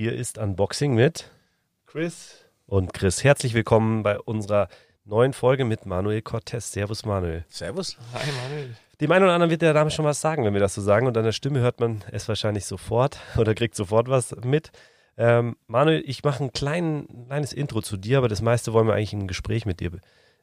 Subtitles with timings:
[0.00, 1.28] Hier ist Unboxing mit
[1.84, 3.24] Chris und Chris.
[3.24, 4.68] Herzlich willkommen bei unserer
[5.04, 6.70] neuen Folge mit Manuel Cortez.
[6.70, 7.44] Servus Manuel.
[7.48, 7.96] Servus.
[8.12, 8.76] Hi Manuel.
[9.00, 11.08] Dem einen oder anderen wird der Name schon was sagen, wenn wir das so sagen.
[11.08, 14.70] Und an der Stimme hört man es wahrscheinlich sofort oder kriegt sofort was mit.
[15.16, 18.94] Ähm, Manuel, ich mache ein klein, kleines Intro zu dir, aber das meiste wollen wir
[18.94, 19.90] eigentlich im Gespräch mit dir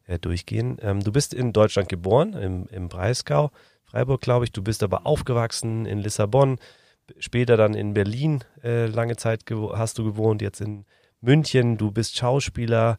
[0.06, 0.80] äh, durchgehen.
[0.82, 3.52] Ähm, du bist in Deutschland geboren, im, im Breisgau,
[3.86, 4.52] Freiburg, glaube ich.
[4.52, 6.60] Du bist aber aufgewachsen in Lissabon,
[7.20, 10.86] später dann in Berlin äh, lange Zeit hast du gewohnt, jetzt in
[11.22, 11.78] München.
[11.78, 12.98] Du bist Schauspieler.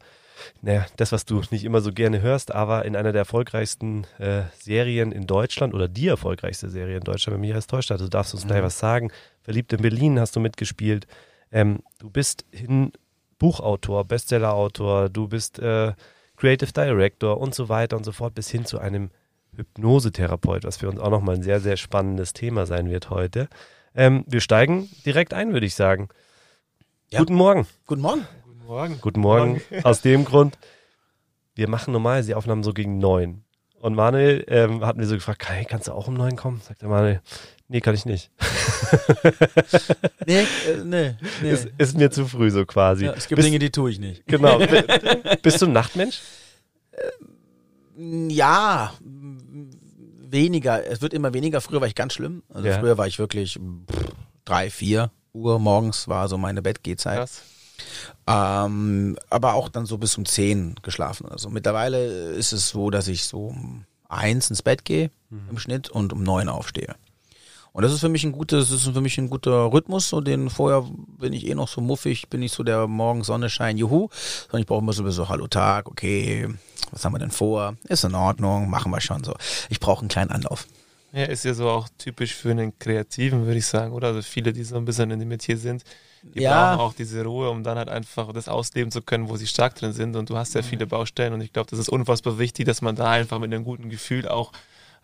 [0.61, 4.43] Naja, das, was du nicht immer so gerne hörst, aber in einer der erfolgreichsten äh,
[4.59, 8.01] Serien in Deutschland oder die erfolgreichste Serie in Deutschland, wenn mich alles täuscht hat.
[8.01, 8.49] Du darfst uns mhm.
[8.49, 9.11] gleich was sagen.
[9.41, 11.07] Verliebt in Berlin hast du mitgespielt.
[11.51, 12.91] Ähm, du bist hin
[13.39, 15.93] Buchautor, Bestsellerautor, du bist äh,
[16.35, 19.09] Creative Director und so weiter und so fort, bis hin zu einem
[19.55, 23.47] Hypnosetherapeut, was für uns auch nochmal ein sehr, sehr spannendes Thema sein wird heute.
[23.97, 26.09] Ähm, wir steigen direkt ein, würde ich sagen.
[27.09, 27.19] Ja.
[27.19, 27.65] Guten Morgen.
[27.87, 28.27] Guten Morgen.
[28.43, 29.01] Guten Morgen.
[29.01, 29.61] Guten Morgen.
[29.83, 30.59] Aus dem Grund,
[31.55, 33.43] wir machen normal die Aufnahmen so gegen neun.
[33.79, 36.61] Und Manuel ähm, hat mir so gefragt, hey, kannst du auch um neun kommen?
[36.61, 37.21] Sagt der Manuel,
[37.69, 38.29] nee, kann ich nicht.
[40.27, 40.45] nee, äh,
[40.83, 41.51] nee, nee.
[41.51, 43.05] Ist, ist, mir zu früh so quasi.
[43.05, 44.27] Ja, es gibt Bist, Dinge, die tue ich nicht.
[44.27, 44.59] Genau.
[45.41, 46.21] Bist du ein Nachtmensch?
[47.97, 48.93] Ja,
[50.31, 50.85] weniger.
[50.85, 51.61] Es wird immer weniger.
[51.61, 52.43] Früher war ich ganz schlimm.
[52.53, 52.79] Also ja.
[52.79, 54.11] früher war ich wirklich pff,
[54.45, 57.17] drei, vier Uhr morgens war so meine Bettgehzeit.
[57.17, 57.41] Krass.
[58.25, 61.27] Ähm, aber auch dann so bis um zehn geschlafen.
[61.29, 65.49] Also mittlerweile ist es so, dass ich so um eins ins Bett gehe mhm.
[65.51, 66.95] im Schnitt und um neun aufstehe.
[67.77, 70.09] Und das ist für mich ein gutes, das ist für mich ein guter Rhythmus.
[70.09, 70.83] So den vorher
[71.19, 74.09] bin ich eh noch so muffig, bin ich so der Morgen Sonnenschein, juhu.
[74.45, 76.47] Sondern ich brauche immer so, so Hallo Tag, okay,
[76.89, 77.75] was haben wir denn vor?
[77.83, 79.35] Ist in Ordnung, machen wir schon so.
[79.69, 80.65] Ich brauche einen kleinen Anlauf.
[81.13, 84.07] Ja, ist ja so auch typisch für einen Kreativen, würde ich sagen, oder?
[84.07, 85.83] Also viele, die so ein bisschen in dem Metier sind,
[86.23, 86.73] die ja.
[86.73, 89.75] brauchen auch diese Ruhe, um dann halt einfach das ausleben zu können, wo sie stark
[89.75, 90.15] drin sind.
[90.15, 92.95] Und du hast ja viele Baustellen und ich glaube, das ist unfassbar wichtig, dass man
[92.95, 94.51] da einfach mit einem guten Gefühl auch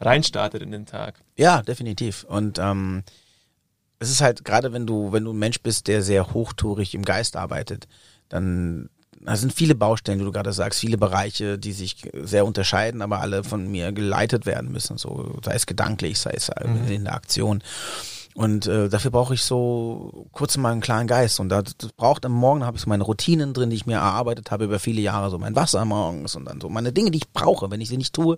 [0.06, 1.16] reinstartet in den Tag.
[1.36, 2.24] Ja, definitiv.
[2.24, 3.04] Und ähm,
[4.00, 7.04] es ist halt gerade, wenn du, wenn du ein Mensch bist, der sehr hochtourig im
[7.04, 7.88] Geist arbeitet,
[8.30, 8.90] dann
[9.26, 13.22] da sind viele Baustellen, wie du gerade sagst, viele Bereiche, die sich sehr unterscheiden, aber
[13.22, 16.92] alle von mir geleitet werden müssen, so sei es gedanklich, sei es mhm.
[16.92, 17.64] in der Aktion.
[18.36, 21.40] Und äh, dafür brauche ich so kurz mal einen klaren Geist.
[21.40, 23.98] Und das, das braucht am Morgen, habe ich so meine Routinen drin, die ich mir
[23.98, 27.20] erarbeitet habe über viele Jahre, so mein Wasser morgens und dann so meine Dinge, die
[27.20, 27.70] ich brauche.
[27.70, 28.38] Wenn ich sie nicht tue,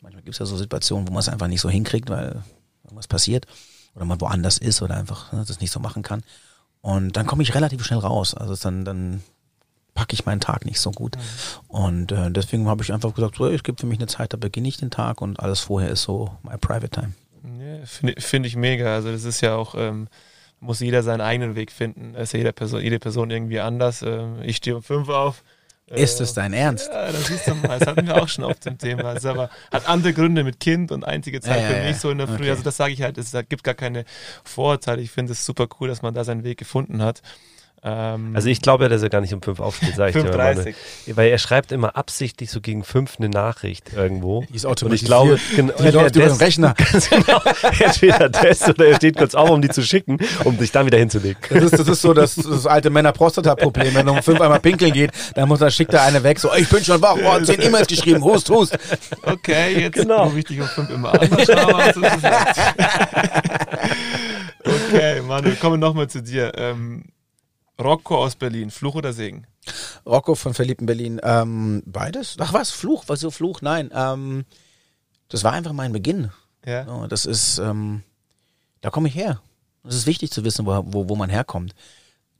[0.00, 2.42] Manchmal gibt es ja so Situationen, wo man es einfach nicht so hinkriegt, weil
[2.84, 3.46] irgendwas passiert
[3.94, 6.22] oder man woanders ist oder einfach ne, das nicht so machen kann.
[6.80, 8.34] Und dann komme ich relativ schnell raus.
[8.34, 9.22] Also dann, dann
[9.94, 11.16] packe ich meinen Tag nicht so gut.
[11.16, 11.20] Mhm.
[11.68, 14.36] Und äh, deswegen habe ich einfach gesagt, so, es gibt für mich eine Zeit, da
[14.36, 17.12] beginne ich den Tag und alles vorher ist so my private time.
[17.58, 18.94] Ja, Finde find ich mega.
[18.94, 20.08] Also das ist ja auch, ähm,
[20.60, 22.14] muss jeder seinen eigenen Weg finden.
[22.14, 24.02] Da ist ja jede Person, jede Person irgendwie anders.
[24.02, 25.42] Ähm, ich stehe um fünf auf,
[25.90, 26.88] ist es dein Ernst?
[26.92, 27.78] Ja, das siehst du mal.
[27.78, 29.14] Das hatten wir auch schon auf dem Thema.
[29.14, 32.18] Das aber hat andere Gründe mit Kind und einzige Zeit ja, für mich so in
[32.18, 32.34] der Früh.
[32.34, 32.50] Okay.
[32.50, 34.04] Also das sage ich halt, es gibt gar keine
[34.44, 35.02] Vorurteile.
[35.02, 37.22] Ich finde es super cool, dass man da seinen Weg gefunden hat.
[37.82, 40.36] Ähm, also ich glaube ja, dass er gar nicht um fünf aufsteht, sage ich dir
[40.36, 40.74] mal.
[41.06, 44.44] Weil er schreibt immer absichtlich so gegen fünf eine Nachricht irgendwo.
[44.50, 45.10] Die ist automatisiert.
[45.10, 46.74] Und ich glaube, genau, die läuft über den Rechner.
[47.10, 47.40] genau,
[47.78, 50.98] entweder das oder er steht kurz auf, um die zu schicken, um sich dann wieder
[50.98, 51.40] hinzulegen.
[51.48, 53.94] Das ist, das ist so das, das alte Männer-Prostata-Problem.
[53.94, 56.52] Wenn er um fünf einmal pinkeln geht, dann muss er, schickt er eine weg, so,
[56.54, 58.78] ich bin schon wach, oh, zehn E-Mails geschrieben, hust, hust.
[59.22, 60.24] Okay, jetzt genau.
[60.24, 61.30] rufe ich dich um fünf immer an.
[61.30, 62.60] Mal schauen, was du sagst.
[64.90, 66.52] okay, Manu, kommen wir nochmal zu dir.
[66.56, 67.04] Ähm,
[67.80, 69.46] Rocco aus Berlin, Fluch oder Segen?
[70.06, 72.36] Rocco von Verliebten Berlin, ähm, beides?
[72.38, 73.62] Ach was, Fluch, was so Fluch?
[73.62, 74.44] Nein, ähm,
[75.28, 76.30] das war einfach mein Beginn.
[76.64, 76.84] Ja.
[76.84, 78.02] So, das ist, ähm,
[78.80, 79.40] da komme ich her.
[79.84, 81.74] Es ist wichtig zu wissen, wo, wo, wo man herkommt.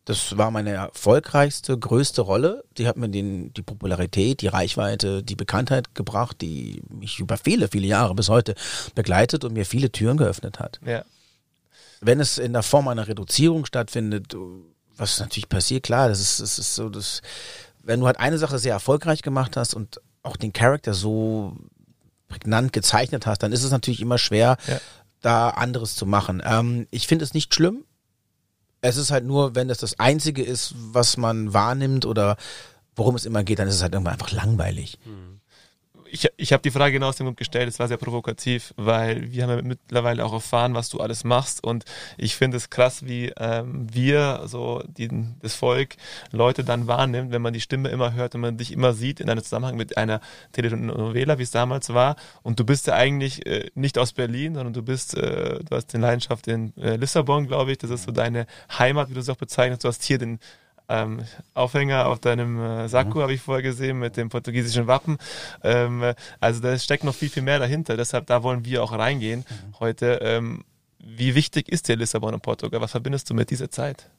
[0.04, 2.64] Das war meine erfolgreichste, größte Rolle.
[2.78, 7.68] Die hat mir den, die Popularität, die Reichweite, die Bekanntheit gebracht, die mich über viele,
[7.68, 8.54] viele Jahre bis heute
[8.94, 10.80] begleitet und mir viele Türen geöffnet hat.
[10.84, 11.04] Ja.
[12.00, 14.34] Wenn es in der Form einer Reduzierung stattfindet,
[14.96, 17.22] was natürlich passiert, klar, das ist, das ist so, das,
[17.82, 21.56] wenn du halt eine Sache sehr erfolgreich gemacht hast und auch den Charakter so
[22.28, 24.80] prägnant gezeichnet hast, dann ist es natürlich immer schwer, ja.
[25.20, 26.42] da anderes zu machen.
[26.44, 27.84] Ähm, ich finde es nicht schlimm.
[28.82, 32.36] Es ist halt nur, wenn das das Einzige ist, was man wahrnimmt oder
[32.94, 34.98] worum es immer geht, dann ist es halt irgendwann einfach langweilig.
[35.04, 35.39] Hm
[36.12, 39.30] ich, ich habe die Frage genau aus dem Grund gestellt, es war sehr provokativ, weil
[39.32, 41.84] wir haben ja mittlerweile auch erfahren, was du alles machst und
[42.16, 45.08] ich finde es krass, wie ähm, wir, so die,
[45.40, 45.96] das Volk,
[46.32, 49.30] Leute dann wahrnimmt, wenn man die Stimme immer hört und man dich immer sieht in
[49.30, 50.20] einem Zusammenhang mit einer
[50.52, 52.16] Telenovela, wie es damals war.
[52.42, 55.92] Und du bist ja eigentlich äh, nicht aus Berlin, sondern du bist, äh, du hast
[55.92, 58.46] den Leidenschaft in äh, Lissabon, glaube ich, das ist so deine
[58.78, 60.38] Heimat, wie du es auch bezeichnest, du hast hier den
[60.90, 63.22] ähm, Aufhänger auf deinem äh, Sakko mhm.
[63.22, 65.18] habe ich vorher gesehen mit dem portugiesischen Wappen.
[65.62, 67.96] Ähm, also da steckt noch viel, viel mehr dahinter.
[67.96, 69.80] Deshalb, da wollen wir auch reingehen mhm.
[69.80, 70.18] heute.
[70.22, 70.64] Ähm,
[70.98, 72.80] wie wichtig ist dir Lissabon und Portugal?
[72.80, 74.10] Was verbindest du mit dieser Zeit?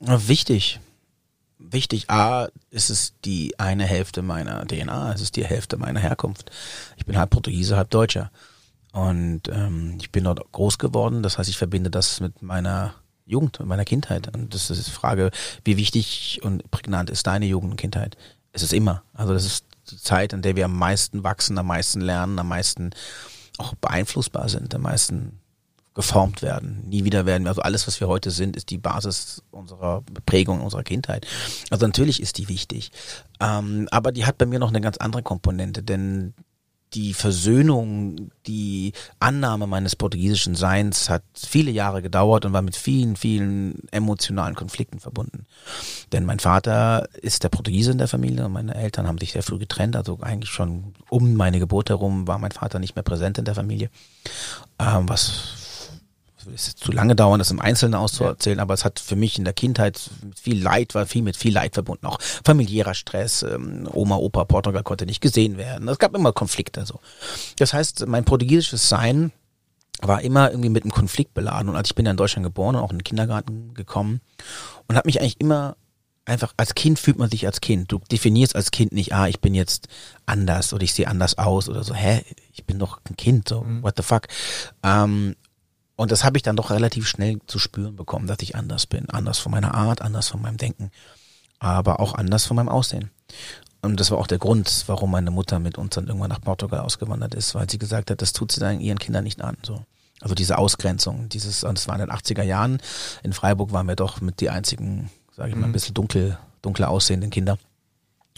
[0.00, 0.80] Wichtig.
[1.58, 2.10] Wichtig.
[2.10, 6.50] A, ist es die eine Hälfte meiner DNA, es ist die Hälfte meiner Herkunft.
[6.96, 8.30] Ich bin halb Portugiese, halb Deutscher.
[8.92, 12.94] Und ähm, ich bin dort groß geworden, das heißt, ich verbinde das mit meiner
[13.30, 14.34] Jugend, meiner Kindheit.
[14.34, 15.30] Und das ist die Frage,
[15.64, 18.16] wie wichtig und prägnant ist deine Jugend und Kindheit?
[18.52, 19.02] Es ist immer.
[19.14, 22.48] Also das ist die Zeit, in der wir am meisten wachsen, am meisten lernen, am
[22.48, 22.90] meisten
[23.58, 25.40] auch beeinflussbar sind, am meisten
[25.94, 26.84] geformt werden.
[26.88, 30.60] Nie wieder werden wir, also alles, was wir heute sind, ist die Basis unserer Prägung,
[30.60, 31.26] unserer Kindheit.
[31.68, 32.90] Also natürlich ist die wichtig.
[33.40, 36.34] Ähm, aber die hat bei mir noch eine ganz andere Komponente, denn
[36.94, 43.16] die Versöhnung, die Annahme meines portugiesischen Seins hat viele Jahre gedauert und war mit vielen,
[43.16, 45.46] vielen emotionalen Konflikten verbunden.
[46.12, 49.42] Denn mein Vater ist der Portugiese in der Familie und meine Eltern haben sich sehr
[49.42, 49.94] früh getrennt.
[49.94, 53.54] Also eigentlich schon um meine Geburt herum war mein Vater nicht mehr präsent in der
[53.54, 53.90] Familie,
[54.78, 55.59] ähm, was
[56.54, 58.62] es ist zu lange dauern, das im Einzelnen auszuerzählen, ja.
[58.62, 60.00] aber es hat für mich in der Kindheit
[60.40, 64.82] viel Leid, war viel mit viel Leid verbunden, auch familiärer Stress, ähm, Oma, Opa, Portugal
[64.82, 65.88] konnte nicht gesehen werden.
[65.88, 67.00] Es gab immer Konflikte so.
[67.58, 69.32] Das heißt, mein portugiesisches Sein
[70.00, 72.76] war immer irgendwie mit einem Konflikt beladen und als ich bin ja in Deutschland geboren
[72.76, 74.20] und auch in den Kindergarten gekommen
[74.88, 75.76] und habe mich eigentlich immer
[76.30, 77.90] einfach als Kind fühlt man sich als Kind.
[77.92, 79.88] Du definierst als Kind nicht, ah, ich bin jetzt
[80.26, 81.94] anders oder ich sehe anders aus oder so.
[81.94, 82.22] Hä,
[82.52, 83.82] ich bin doch ein Kind, so mhm.
[83.82, 84.28] what the fuck.
[84.82, 85.36] Ähm,
[86.00, 89.10] und das habe ich dann doch relativ schnell zu spüren bekommen, dass ich anders bin.
[89.10, 90.90] Anders von meiner Art, anders von meinem Denken,
[91.58, 93.10] aber auch anders von meinem Aussehen.
[93.82, 96.80] Und das war auch der Grund, warum meine Mutter mit uns dann irgendwann nach Portugal
[96.80, 99.58] ausgewandert ist, weil sie gesagt hat, das tut sie dann ihren Kindern nicht an.
[99.62, 99.84] So.
[100.22, 102.80] Also diese Ausgrenzung, dieses, und das war in den 80er Jahren.
[103.22, 105.74] In Freiburg waren wir doch mit die einzigen, sage ich mal, ein mhm.
[105.74, 107.58] bisschen dunkel, dunkler aussehenden Kinder.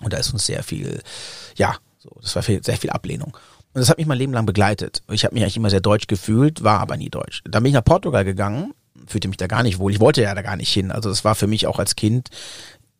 [0.00, 1.00] Und da ist uns sehr viel,
[1.54, 3.36] ja, so, das war viel, sehr viel Ablehnung.
[3.74, 5.02] Und das hat mich mein Leben lang begleitet.
[5.10, 7.42] Ich habe mich eigentlich immer sehr deutsch gefühlt, war aber nie deutsch.
[7.44, 8.74] Dann bin ich nach Portugal gegangen,
[9.06, 9.92] fühlte mich da gar nicht wohl.
[9.92, 10.90] Ich wollte ja da gar nicht hin.
[10.90, 12.28] Also das war für mich auch als Kind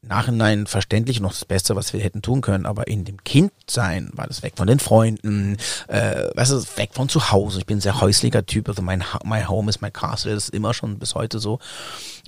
[0.05, 4.27] Nachhinein verständlich noch das Beste, was wir hätten tun können, aber in dem Kindsein war
[4.27, 7.61] das weg von den Freunden, äh, weißt du, weg von zu Hause.
[7.61, 10.55] Ich bin ein sehr häuslicher Typ, also mein my home is my castle, das ist
[10.55, 11.61] immer schon bis heute so.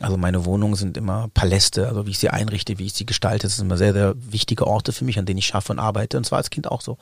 [0.00, 3.48] Also meine Wohnungen sind immer Paläste, also wie ich sie einrichte, wie ich sie gestalte,
[3.48, 6.16] das sind immer sehr, sehr wichtige Orte für mich, an denen ich schaffe und arbeite
[6.16, 6.96] und zwar als Kind auch so.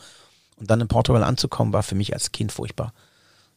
[0.63, 2.93] Und dann in Portugal anzukommen, war für mich als Kind furchtbar.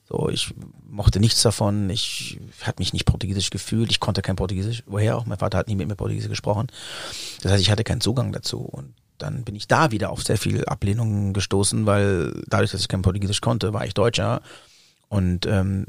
[0.09, 0.55] So, ich
[0.89, 5.27] mochte nichts davon, ich hatte mich nicht portugiesisch gefühlt, ich konnte kein Portugiesisch, woher auch,
[5.27, 6.65] mein Vater hat nie mit mir Portugiesisch gesprochen.
[7.43, 8.57] Das heißt, ich hatte keinen Zugang dazu.
[8.59, 12.87] Und dann bin ich da wieder auf sehr viel Ablehnung gestoßen, weil dadurch, dass ich
[12.87, 14.41] kein Portugiesisch konnte, war ich Deutscher.
[15.09, 15.85] Und ähm,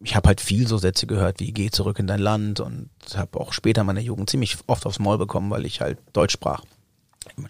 [0.00, 2.58] ich habe halt viel so Sätze gehört wie geh zurück in dein Land.
[2.58, 5.98] Und habe auch später in meiner Jugend ziemlich oft aufs Maul bekommen, weil ich halt
[6.12, 6.64] Deutsch sprach.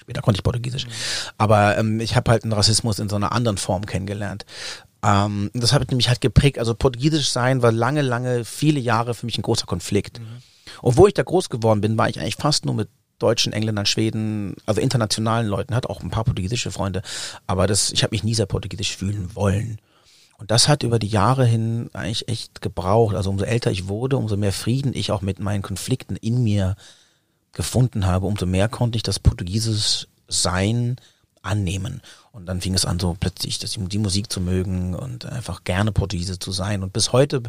[0.01, 0.87] Später konnte ich Portugiesisch.
[0.87, 0.91] Mhm.
[1.39, 4.45] Aber ähm, ich habe halt einen Rassismus in so einer anderen Form kennengelernt.
[5.03, 6.59] Ähm, das hat mich halt geprägt.
[6.59, 10.21] Also Portugiesisch sein war lange, lange, viele Jahre für mich ein großer Konflikt.
[10.21, 10.43] Mhm.
[10.83, 12.89] Und wo ich da groß geworden bin, war ich eigentlich fast nur mit
[13.19, 17.01] Deutschen, Engländern, Schweden, also internationalen Leuten, hat auch ein paar portugiesische Freunde,
[17.47, 19.81] aber das, ich habe mich nie sehr portugiesisch fühlen wollen.
[20.39, 23.17] Und das hat über die Jahre hin eigentlich echt gebraucht.
[23.17, 26.77] Also umso älter ich wurde, umso mehr Frieden ich auch mit meinen Konflikten in mir
[27.57, 30.97] gefunden habe, umso mehr konnte ich das portugiesische Sein
[31.43, 32.03] annehmen.
[32.33, 35.91] Und dann fing es an, so plötzlich das, die Musik zu mögen und einfach gerne
[35.91, 36.83] Portugiese zu sein.
[36.83, 37.43] Und bis heute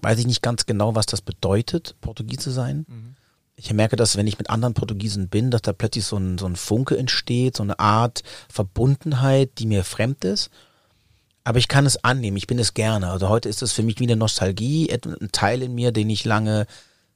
[0.00, 2.86] weiß ich nicht ganz genau, was das bedeutet, Portugiese sein.
[2.88, 3.16] Mhm.
[3.56, 6.46] Ich merke dass wenn ich mit anderen Portugiesen bin, dass da plötzlich so ein, so
[6.46, 10.50] ein Funke entsteht, so eine Art Verbundenheit, die mir fremd ist.
[11.44, 13.10] Aber ich kann es annehmen, ich bin es gerne.
[13.10, 16.24] Also heute ist es für mich wie eine Nostalgie, ein Teil in mir, den ich
[16.24, 16.66] lange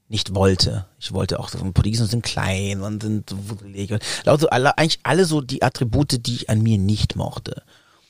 [0.08, 0.86] nicht wollte.
[0.98, 5.40] Ich wollte auch, so, Portugiesen sind klein und sind wuddelig also alle, eigentlich alle so
[5.40, 7.62] die Attribute, die ich an mir nicht mochte.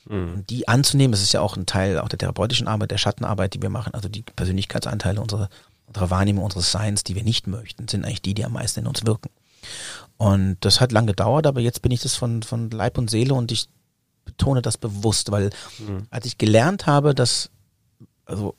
[0.07, 0.33] Mhm.
[0.33, 3.53] Und die anzunehmen, das ist ja auch ein Teil auch der therapeutischen Arbeit, der Schattenarbeit,
[3.53, 5.49] die wir machen, also die Persönlichkeitsanteile unserer,
[5.87, 8.87] unserer Wahrnehmung, unseres Seins, die wir nicht möchten, sind eigentlich die, die am meisten in
[8.87, 9.29] uns wirken.
[10.17, 13.33] Und das hat lange gedauert, aber jetzt bin ich das von, von Leib und Seele
[13.33, 13.67] und ich
[14.25, 15.49] betone das bewusst, weil
[15.79, 16.07] mhm.
[16.09, 17.49] als ich gelernt habe, dass,
[18.25, 18.55] also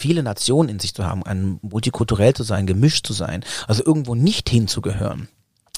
[0.00, 4.14] viele Nationen in sich zu haben, ein multikulturell zu sein, gemischt zu sein, also irgendwo
[4.14, 5.28] nicht hinzugehören,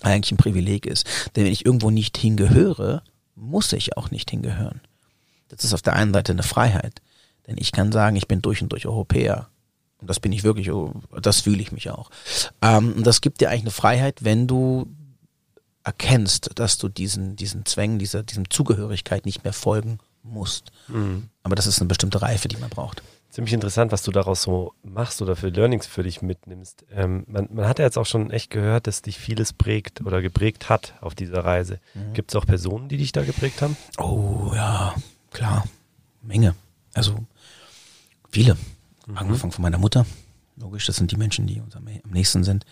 [0.02, 1.07] eigentlich ein Privileg ist.
[1.35, 3.02] Denn wenn ich irgendwo nicht hingehöre,
[3.35, 4.81] muss ich auch nicht hingehören.
[5.49, 7.02] Das ist auf der einen Seite eine Freiheit.
[7.47, 9.49] Denn ich kann sagen, ich bin durch und durch Europäer.
[9.99, 12.11] Und das bin ich wirklich, oh, das fühle ich mich auch.
[12.62, 14.87] Ähm, und das gibt dir eigentlich eine Freiheit, wenn du
[15.83, 20.71] erkennst, dass du diesen, diesen Zwängen, dieser, diesem Zugehörigkeit nicht mehr folgen musst.
[20.87, 21.29] Mhm.
[21.43, 23.02] Aber das ist eine bestimmte Reife, die man braucht.
[23.33, 26.85] Ziemlich interessant, was du daraus so machst oder für Learnings für dich mitnimmst.
[26.93, 30.21] Ähm, man, man hat ja jetzt auch schon echt gehört, dass dich vieles prägt oder
[30.21, 31.81] geprägt hat auf dieser Reise.
[31.95, 32.12] Mhm.
[32.12, 33.75] Gibt es auch Personen, die dich da geprägt haben?
[33.97, 34.95] Oh ja,
[35.31, 35.65] klar.
[36.21, 36.55] Menge.
[36.93, 37.25] Also
[38.31, 38.59] viele.
[39.07, 39.17] Mhm.
[39.17, 40.05] Angefangen von meiner Mutter.
[40.57, 42.67] Logisch, das sind die Menschen, die uns am, am nächsten sind.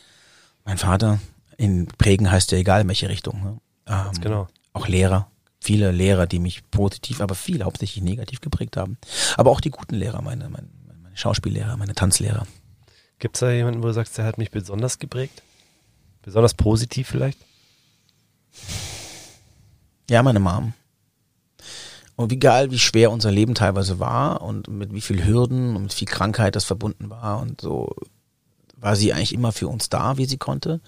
[0.66, 1.20] Mein Vater,
[1.56, 3.42] in prägen heißt ja egal in welche Richtung.
[3.42, 3.60] Ne?
[3.86, 4.46] Ähm, genau.
[4.74, 8.98] Auch Lehrer, viele Lehrer, die mich positiv, aber viele hauptsächlich negativ geprägt haben.
[9.36, 10.68] Aber auch die guten Lehrer, meine, meine,
[11.02, 12.46] meine Schauspiellehrer, meine Tanzlehrer.
[13.18, 15.42] Gibt es da jemanden, wo du sagst, der hat mich besonders geprägt?
[16.22, 17.38] Besonders positiv vielleicht?
[20.08, 20.72] Ja, meine Mom.
[22.16, 25.94] Und egal, wie schwer unser Leben teilweise war und mit wie viel Hürden und mit
[25.94, 27.94] viel Krankheit das verbunden war und so,
[28.76, 30.80] war sie eigentlich immer für uns da, wie sie konnte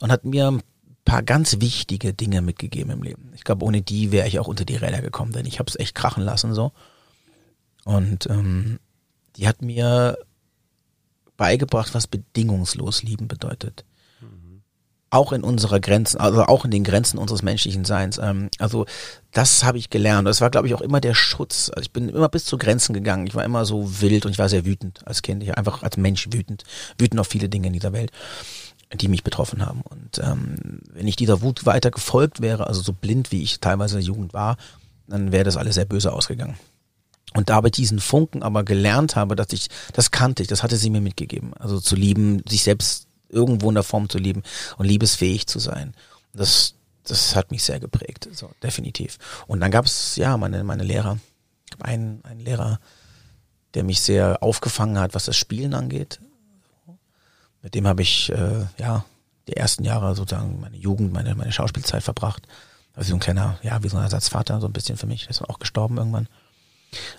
[0.00, 0.58] und hat mir
[1.04, 3.32] paar ganz wichtige Dinge mitgegeben im Leben.
[3.34, 5.78] Ich glaube, ohne die wäre ich auch unter die Räder gekommen, denn ich habe es
[5.78, 6.72] echt krachen lassen so.
[7.84, 8.78] Und ähm,
[9.36, 10.18] die hat mir
[11.36, 13.84] beigebracht, was bedingungslos lieben bedeutet
[15.12, 18.16] auch in unserer Grenzen, also auch in den Grenzen unseres menschlichen Seins.
[18.16, 18.86] Ähm, also
[19.30, 20.26] das habe ich gelernt.
[20.26, 21.68] Das war, glaube ich, auch immer der Schutz.
[21.68, 23.26] Also ich bin immer bis zu Grenzen gegangen.
[23.26, 25.42] Ich war immer so wild und ich war sehr wütend als Kind.
[25.42, 26.64] Ich war einfach als Mensch wütend.
[26.96, 28.10] Wütend auf viele Dinge in dieser Welt,
[28.94, 29.82] die mich betroffen haben.
[29.82, 33.96] Und ähm, wenn ich dieser Wut weiter gefolgt wäre, also so blind wie ich teilweise
[33.96, 34.56] in der Jugend war,
[35.06, 36.56] dann wäre das alles sehr böse ausgegangen.
[37.34, 40.90] Und dabei diesen Funken aber gelernt habe, dass ich, das kannte ich, das hatte sie
[40.90, 41.54] mir mitgegeben.
[41.54, 44.42] Also zu lieben, sich selbst irgendwo in der Form zu lieben
[44.76, 45.94] und liebesfähig zu sein.
[46.34, 49.18] Das, das hat mich sehr geprägt, so definitiv.
[49.46, 51.18] Und dann gab es ja meine meine Lehrer,
[51.80, 52.78] einen, einen Lehrer,
[53.74, 56.20] der mich sehr aufgefangen hat, was das Spielen angeht.
[57.62, 59.04] Mit dem habe ich äh, ja
[59.48, 62.46] die ersten Jahre sozusagen meine Jugend, meine meine Schauspielzeit verbracht.
[62.94, 65.22] Also so ein kleiner, ja, wie so ein Ersatzvater, so ein bisschen für mich.
[65.22, 66.28] Der ist auch gestorben irgendwann.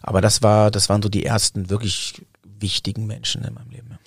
[0.01, 3.99] Aber das war, das waren so die ersten wirklich wichtigen Menschen in meinem Leben.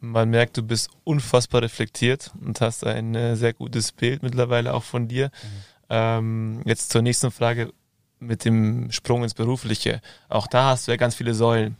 [0.00, 4.84] Man merkt, du bist unfassbar reflektiert und hast ein äh, sehr gutes Bild mittlerweile auch
[4.84, 5.26] von dir.
[5.26, 5.48] Mhm.
[5.90, 7.72] Ähm, jetzt zur nächsten Frage
[8.18, 10.00] mit dem Sprung ins Berufliche.
[10.28, 11.76] Auch da hast du ja ganz viele Säulen.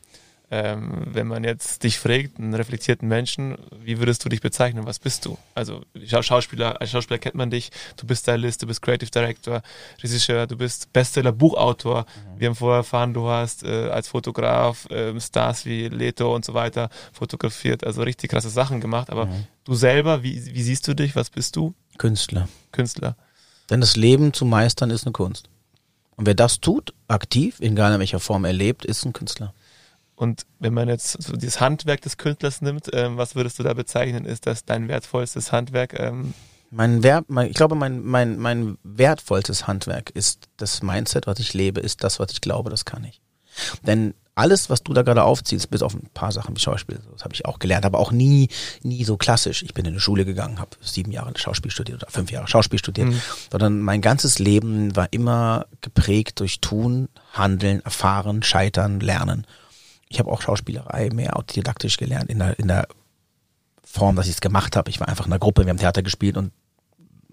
[0.49, 4.87] Ähm, wenn man jetzt dich fragt, einen reflektierten Menschen, wie würdest du dich bezeichnen?
[4.87, 5.37] Was bist du?
[5.57, 9.63] Also Schauspieler, als Schauspieler kennt man dich, du bist Stylist, du bist Creative Director,
[10.01, 12.03] Regisseur, du bist Bestseller, Buchautor.
[12.03, 12.41] Mhm.
[12.41, 16.55] Wir haben vorher erfahren, du hast äh, als Fotograf äh, Stars wie Leto und so
[16.55, 19.11] weiter fotografiert, also richtig krasse Sachen gemacht.
[19.11, 19.47] Aber mhm.
[19.65, 21.17] du selber, wie, wie siehst du dich?
[21.17, 21.75] Was bist du?
[21.99, 22.49] Künstler.
[22.71, 23.17] Künstler.
[23.69, 25.49] Denn das Leben zu meistern ist eine Kunst.
[26.15, 29.53] Und wer das tut, aktiv, egal in welcher Form er lebt, ist ein Künstler.
[30.17, 33.75] Und wenn man jetzt so dieses Handwerk des Künstlers nimmt, ähm, was würdest du da
[33.75, 34.25] bezeichnen?
[34.25, 35.99] Ist das dein wertvollstes Handwerk?
[35.99, 36.33] Ähm?
[36.71, 41.53] Mein Wert, mein, ich glaube, mein, mein, mein wertvollstes Handwerk ist das Mindset, was ich
[41.53, 43.21] lebe, ist das, was ich glaube, das kann ich.
[43.87, 47.25] Denn alles, was du da gerade aufziehst, bis auf ein paar Sachen wie Schauspiel, das
[47.25, 48.49] habe ich auch gelernt, aber auch nie,
[48.83, 49.63] nie so klassisch.
[49.63, 52.79] Ich bin in eine Schule gegangen, habe sieben Jahre Schauspiel studiert oder fünf Jahre Schauspiel
[52.79, 53.23] studiert, mhm.
[53.51, 59.47] sondern mein ganzes Leben war immer geprägt durch Tun, Handeln, Erfahren, Scheitern, Lernen
[60.09, 62.87] ich habe auch Schauspielerei mehr autodidaktisch gelernt in der, in der
[63.83, 64.91] Form, dass ich es gemacht habe.
[64.91, 66.53] Ich war einfach in einer Gruppe, wir haben Theater gespielt und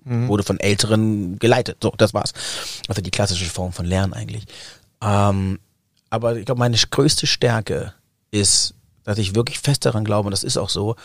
[0.05, 0.27] mhm.
[0.27, 1.77] wurde von Älteren geleitet.
[1.81, 2.33] So, das war's.
[2.87, 4.45] Also die klassische Form von Lernen eigentlich.
[5.01, 5.59] Ähm,
[6.09, 7.93] aber ich glaube, meine größte Stärke
[8.31, 10.95] ist, dass ich wirklich fest daran glaube, und das ist auch so,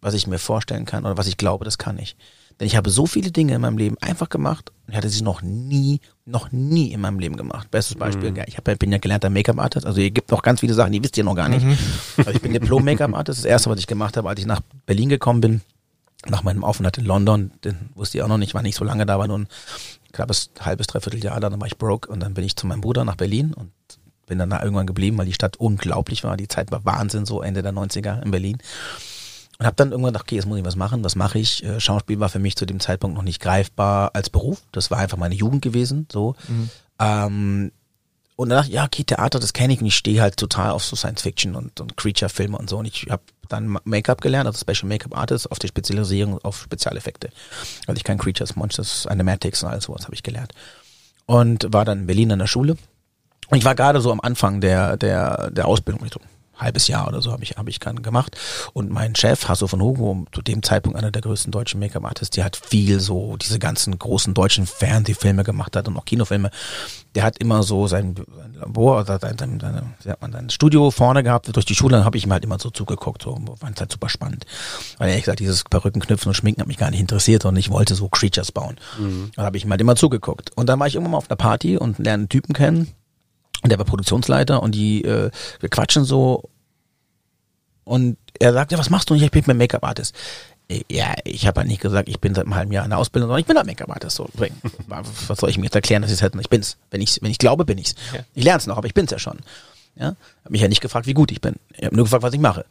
[0.00, 2.16] was ich mir vorstellen kann oder was ich glaube, das kann ich.
[2.62, 5.42] Denn ich habe so viele Dinge in meinem Leben einfach gemacht und hatte sie noch
[5.42, 7.68] nie, noch nie in meinem Leben gemacht.
[7.72, 8.44] Bestes Beispiel, mhm.
[8.46, 11.18] ich hab, bin ja gelernter Make-up-Artist, also ihr gibt noch ganz viele Sachen, die wisst
[11.18, 11.66] ihr noch gar nicht.
[11.66, 11.76] Mhm.
[12.18, 13.40] Also ich bin Diplom-Make-up-Artist.
[13.40, 15.60] Das erste, was ich gemacht habe, als ich nach Berlin gekommen bin,
[16.28, 19.06] nach meinem Aufenthalt in London, den wusste ich auch noch nicht, war nicht so lange
[19.06, 19.48] da, war nur ein
[20.12, 22.82] knappes halbes, dreiviertel Jahr da, dann war ich broke und dann bin ich zu meinem
[22.82, 23.72] Bruder nach Berlin und
[24.28, 26.36] bin dann da irgendwann geblieben, weil die Stadt unglaublich war.
[26.36, 28.58] Die Zeit war Wahnsinn, so Ende der 90er in Berlin.
[29.62, 31.04] Und habe dann irgendwann gedacht, okay, jetzt muss ich was machen.
[31.04, 31.62] Was mache ich?
[31.62, 34.60] Äh, Schauspiel war für mich zu dem Zeitpunkt noch nicht greifbar als Beruf.
[34.72, 36.08] Das war einfach meine Jugend gewesen.
[36.10, 36.34] So.
[36.48, 36.70] Mhm.
[36.98, 37.72] Ähm,
[38.34, 40.70] und dann dachte ich, ja, okay, Theater, das kenne ich und ich stehe halt total
[40.70, 42.78] auf so Science-Fiction und, und Creature-Filme und so.
[42.78, 47.28] Und ich habe dann Make-up gelernt, also Special Make-up Artist, auf die Spezialisierung auf Spezialeffekte.
[47.86, 50.54] Also ich kann Creatures, Monsters, Animatics und alles sowas habe ich gelernt.
[51.26, 52.76] Und war dann in Berlin an der Schule.
[53.46, 56.04] Und ich war gerade so am Anfang der, der, der Ausbildung.
[56.04, 56.18] Ich so,
[56.56, 58.36] halbes Jahr oder so habe ich, habe ich gemacht.
[58.72, 62.44] Und mein Chef, Hasso von Hugo, zu dem Zeitpunkt einer der größten deutschen Make-up-Artists, der
[62.44, 66.50] hat viel so diese ganzen großen deutschen Fernsehfilme gemacht hat und auch Kinofilme.
[67.14, 68.14] Der hat immer so sein,
[68.54, 72.24] Labor oder sein, sein, sein, sein Studio vorne gehabt durch die Schule, dann habe ich
[72.24, 74.46] ihm halt immer so zugeguckt, so fand es halt super spannend.
[74.98, 77.94] Weil ehrlich gesagt, dieses Perückenknüpfen und Schminken hat mich gar nicht interessiert und ich wollte
[77.94, 78.76] so Creatures bauen.
[78.98, 79.30] Mhm.
[79.36, 80.50] Dann habe ich ihm halt immer zugeguckt.
[80.56, 82.88] Und dann war ich irgendwann mal auf einer Party und lerne einen Typen kennen,
[83.62, 86.50] und der war Produktionsleiter und die, äh, wir quatschen so
[87.84, 89.14] und er sagt, ja, was machst du?
[89.14, 90.14] Und ich bin Make-up-Artist.
[90.68, 92.98] Äh, ja, ich habe halt nicht gesagt, ich bin seit einem halben Jahr in der
[92.98, 94.16] Ausbildung, sondern ich bin halt Make-up-Artist.
[94.16, 94.28] So,
[94.86, 96.76] was soll ich mir jetzt erklären, dass ich halt, ich bin's.
[96.90, 97.94] Wenn ich, wenn ich glaube, bin ich's.
[98.14, 98.20] Ja.
[98.34, 99.38] Ich lerne es noch, aber ich bin's ja schon.
[99.96, 101.56] Ja, hab mich ja nicht gefragt, wie gut ich bin.
[101.76, 102.64] Ich habe nur gefragt, was ich mache.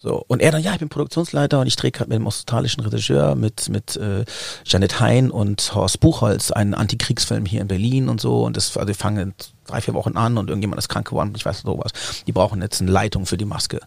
[0.00, 2.84] So, und er dann, ja, ich bin Produktionsleiter und ich drehe gerade mit dem australischen
[2.84, 4.24] Regisseur, mit, mit äh,
[4.64, 8.44] Janet Hein und Horst Buchholz einen Antikriegsfilm hier in Berlin und so.
[8.44, 9.34] Und das, also wir fangen
[9.68, 11.92] drei, vier Wochen an und irgendjemand ist krank geworden, ich weiß sowas.
[12.26, 13.80] Die brauchen jetzt eine Leitung für die Maske.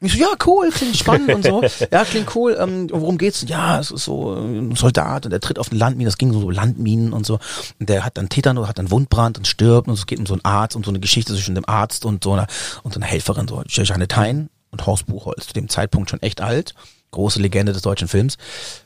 [0.00, 1.62] Ich so, ja, cool, klingt spannend und so.
[1.90, 2.56] Ja, klingt cool.
[2.60, 3.44] Ähm, worum geht's?
[3.48, 6.08] Ja, es ist so ein Soldat und der tritt auf eine Landmine.
[6.08, 7.40] Das ging so Landminen und so.
[7.80, 10.34] Und der hat dann Tetano, hat dann Wundbrand und stirbt und es geht um so
[10.34, 12.46] einen Arzt, um so eine Geschichte zwischen dem Arzt und so einer
[12.84, 16.40] und so einer Helferin, so Janet Hein und Horst Buchholz, zu dem Zeitpunkt schon echt
[16.40, 16.74] alt,
[17.10, 18.36] große Legende des deutschen Films.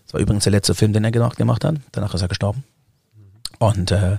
[0.07, 1.77] Das war übrigens der letzte Film, den er gemacht, gemacht hat.
[1.93, 2.65] Danach ist er gestorben.
[3.59, 4.17] Und äh,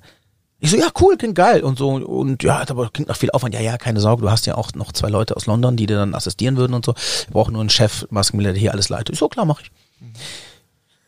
[0.64, 1.90] ich so, ja, cool, klingt geil und so.
[1.90, 3.54] Und ja, aber klingt noch viel Aufwand.
[3.54, 5.98] Ja, ja, keine Sorge, du hast ja auch noch zwei Leute aus London, die dir
[5.98, 6.94] dann assistieren würden und so.
[6.94, 9.10] Wir brauchen nur einen Chef, Maskenmilliardär, der hier alles leitet.
[9.10, 9.72] Ich so, klar, mache ich.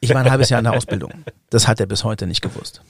[0.01, 1.11] Ich war ein halbes Jahr in der Ausbildung.
[1.49, 2.81] Das hat er bis heute nicht gewusst.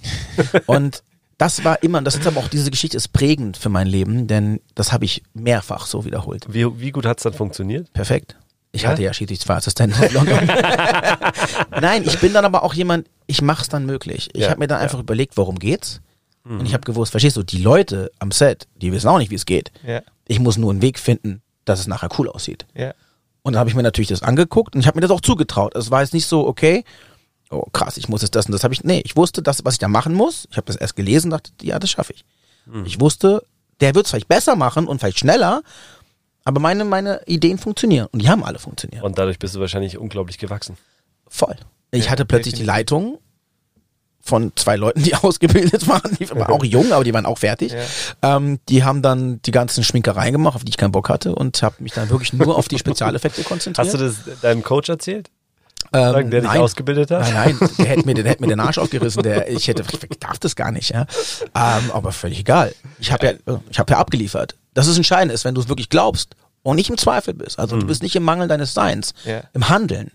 [0.66, 1.04] Und
[1.38, 4.60] das war immer, das ist aber auch, diese Geschichte ist prägend für mein Leben, denn
[4.74, 6.48] das habe ich mehrfach so wiederholt.
[6.50, 7.94] Wie, wie gut hat's dann funktioniert?
[7.94, 8.38] Perfekt.
[8.72, 8.90] Ich ja?
[8.90, 10.40] hatte ja Schiedsrichterassistenten in London.
[11.80, 14.30] Nein, ich bin dann aber auch jemand, ich mach's dann möglich.
[14.34, 15.04] Ich ja, habe mir dann einfach ja.
[15.04, 16.02] überlegt, worum geht's?
[16.46, 16.60] Mhm.
[16.60, 19.36] Und ich habe gewusst, verstehst du, die Leute am Set, die wissen auch nicht, wie
[19.36, 19.72] es geht.
[19.86, 20.02] Ja.
[20.28, 22.66] Ich muss nur einen Weg finden, dass es nachher cool aussieht.
[22.74, 22.94] Ja.
[23.42, 25.76] Und dann habe ich mir natürlich das angeguckt und ich habe mir das auch zugetraut.
[25.76, 26.84] Es war jetzt nicht so, okay,
[27.52, 28.84] oh krass, ich muss jetzt das und das habe ich.
[28.84, 30.48] Nee, ich wusste, das, was ich da machen muss.
[30.52, 32.26] Ich habe das erst gelesen, dachte, ja, das schaffe ich.
[32.66, 32.86] Mhm.
[32.86, 33.44] Ich wusste,
[33.82, 35.62] der wird es vielleicht besser machen und vielleicht schneller,
[36.44, 39.04] aber meine, meine Ideen funktionieren und die haben alle funktioniert.
[39.04, 40.78] Und dadurch bist du wahrscheinlich unglaublich gewachsen.
[41.28, 41.56] Voll.
[41.92, 42.74] Ich ja, hatte plötzlich definitiv.
[42.74, 43.20] die Leitung
[44.26, 47.74] von zwei Leuten, die ausgebildet waren, die waren auch jung, aber die waren auch fertig.
[47.74, 48.38] Ja.
[48.38, 51.62] Ähm, die haben dann die ganzen Schminkereien gemacht, auf die ich keinen Bock hatte und
[51.62, 53.88] habe mich dann wirklich nur auf die Spezialeffekte konzentriert.
[53.88, 55.30] Hast du das deinem Coach erzählt?
[55.94, 57.32] Ähm, der dich nein, ausgebildet hat?
[57.32, 59.22] Nein, nein, der hätte mir, der hätte mir den Arsch aufgerissen.
[59.22, 61.06] Der, ich hätte, ich darf das gar nicht, ja.
[61.54, 62.74] Ähm, aber völlig egal.
[63.00, 64.56] Ich habe ja, ich habe ja abgeliefert.
[64.74, 67.60] Das ist entscheidend ist, wenn du es wirklich glaubst und nicht im Zweifel bist.
[67.60, 67.82] Also mhm.
[67.82, 69.44] du bist nicht im Mangel deines Seins, ja.
[69.54, 70.12] im Handeln.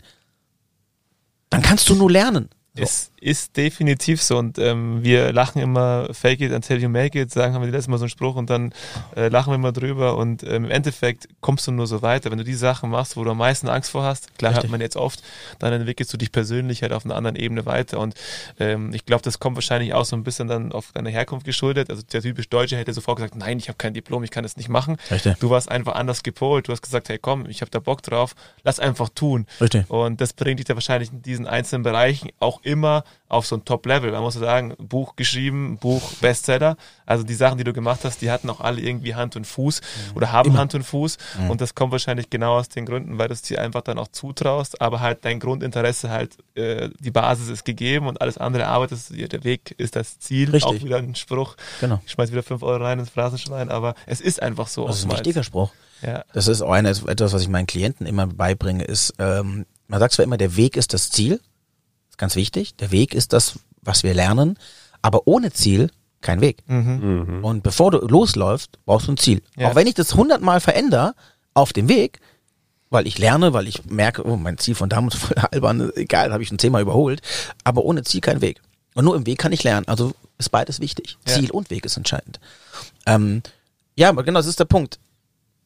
[1.49, 2.49] Dann kannst du nur lernen.
[2.75, 2.85] So.
[2.85, 7.31] Es ist definitiv so und ähm, wir lachen immer fake it until you make it,
[7.33, 8.73] sagen haben wir letztes Mal so einen Spruch und dann
[9.17, 12.31] äh, lachen wir immer drüber und ähm, im Endeffekt kommst du nur so weiter.
[12.31, 14.65] Wenn du die Sachen machst, wo du am meisten Angst vor hast, klar Richtig.
[14.65, 15.21] hört man jetzt oft,
[15.59, 18.15] dann entwickelst du dich persönlich halt auf einer anderen Ebene weiter und
[18.61, 21.91] ähm, ich glaube, das kommt wahrscheinlich auch so ein bisschen dann auf deine Herkunft geschuldet.
[21.91, 24.57] Also der typisch Deutsche hätte sofort gesagt, nein, ich habe kein Diplom, ich kann das
[24.57, 24.97] nicht machen.
[25.11, 25.39] Richtig.
[25.41, 28.37] Du warst einfach anders gepolt, du hast gesagt, hey komm, ich habe da Bock drauf,
[28.63, 29.47] lass einfach tun.
[29.61, 29.91] Richtig.
[29.91, 33.65] Und das bringt dich da wahrscheinlich in diesen einzelnen Bereichen auch immer auf so ein
[33.65, 34.11] Top-Level.
[34.11, 36.77] Man muss sagen, Buch geschrieben, Buch Bestseller.
[37.07, 39.81] Also die Sachen, die du gemacht hast, die hatten auch alle irgendwie Hand und Fuß
[39.81, 40.17] mhm.
[40.17, 40.59] oder haben Immer.
[40.59, 41.17] Hand und Fuß.
[41.39, 41.51] Mhm.
[41.51, 44.09] Und das kommt wahrscheinlich genau aus den Gründen, weil du es dir einfach dann auch
[44.09, 49.11] zutraust, aber halt dein Grundinteresse halt, äh, die Basis ist gegeben und alles andere arbeitest
[49.11, 49.29] du dir.
[49.29, 50.51] Der Weg ist das Ziel.
[50.51, 50.65] Richtig.
[50.65, 51.57] Auch wieder ein Spruch.
[51.81, 52.01] Genau.
[52.05, 54.87] Ich schmeiß wieder fünf Euro rein ins Phrasenschwein, aber es ist einfach so.
[54.87, 55.71] Das ist ein wichtiger Spruch.
[56.03, 56.25] Ja.
[56.33, 60.15] Das ist auch eine, etwas, was ich meinen Klienten immer beibringe, ist, ähm, man sagt
[60.15, 61.41] zwar immer, der Weg ist das Ziel,
[62.21, 62.77] ganz wichtig.
[62.77, 64.59] Der Weg ist das, was wir lernen,
[65.03, 66.59] aber ohne Ziel kein Weg.
[66.67, 67.25] Mhm.
[67.27, 67.45] Mhm.
[67.45, 69.43] Und bevor du losläufst, brauchst du ein Ziel.
[69.57, 69.69] Ja.
[69.69, 71.15] Auch wenn ich das hundertmal verändere
[71.55, 72.21] auf dem Weg,
[72.91, 76.43] weil ich lerne, weil ich merke, oh, mein Ziel von damals voll albern, egal, habe
[76.43, 77.23] ich ein Thema überholt,
[77.65, 78.61] aber ohne Ziel kein Weg.
[78.95, 79.89] Und nur im Weg kann ich lernen.
[79.89, 81.17] Also ist beides wichtig.
[81.27, 81.35] Ja.
[81.35, 82.41] Ziel und Weg ist entscheidend.
[83.07, 83.43] Ähm,
[83.97, 84.99] ja, aber genau, das ist der Punkt.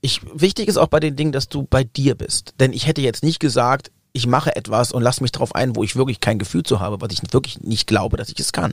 [0.03, 2.55] Ich, wichtig ist auch bei den Dingen, dass du bei dir bist.
[2.61, 5.83] Denn ich hätte jetzt nicht gesagt, ich mache etwas und lasse mich darauf ein, wo
[5.83, 8.73] ich wirklich kein Gefühl zu habe, was ich wirklich nicht glaube, dass ich es kann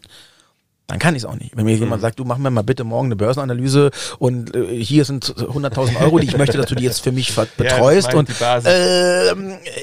[0.92, 1.56] dann kann ich es auch nicht.
[1.56, 2.04] Wenn mir jemand mhm.
[2.04, 6.20] sagt, du mach mir mal bitte morgen eine Börsenanalyse und äh, hier sind 100.000 Euro,
[6.20, 8.30] die ich möchte, dass du die jetzt für mich betreust ja, und
[8.66, 9.32] äh,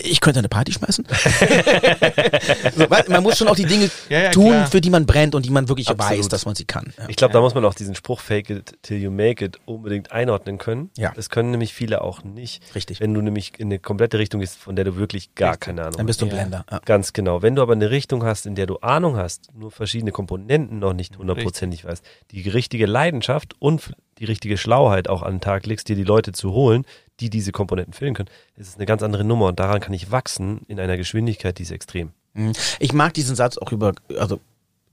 [0.02, 1.06] ich könnte eine Party schmeißen.
[2.76, 4.66] so, man muss schon auch die Dinge ja, ja, tun, klar.
[4.66, 6.18] für die man brennt und die man wirklich Absolut.
[6.18, 6.92] weiß, dass man sie kann.
[7.08, 10.12] Ich glaube, da muss man auch diesen Spruch Fake it till you make it unbedingt
[10.12, 10.90] einordnen können.
[10.98, 11.12] Ja.
[11.16, 12.62] Das können nämlich viele auch nicht.
[12.74, 13.00] Richtig.
[13.00, 15.60] Wenn du nämlich in eine komplette Richtung bist, von der du wirklich gar Richtig.
[15.68, 15.98] keine Ahnung hast.
[16.00, 16.66] Dann bist du ein Blender.
[16.84, 17.40] Ganz genau.
[17.40, 20.92] Wenn du aber eine Richtung hast, in der du Ahnung hast, nur verschiedene Komponenten noch
[20.98, 25.88] nicht hundertprozentig weißt, die richtige Leidenschaft und die richtige Schlauheit auch an den Tag legst,
[25.88, 26.84] dir die Leute zu holen,
[27.20, 30.10] die diese Komponenten füllen können, ist es eine ganz andere Nummer und daran kann ich
[30.10, 32.10] wachsen in einer Geschwindigkeit, die ist extrem.
[32.34, 32.52] Mhm.
[32.78, 34.40] Ich mag diesen Satz auch über, also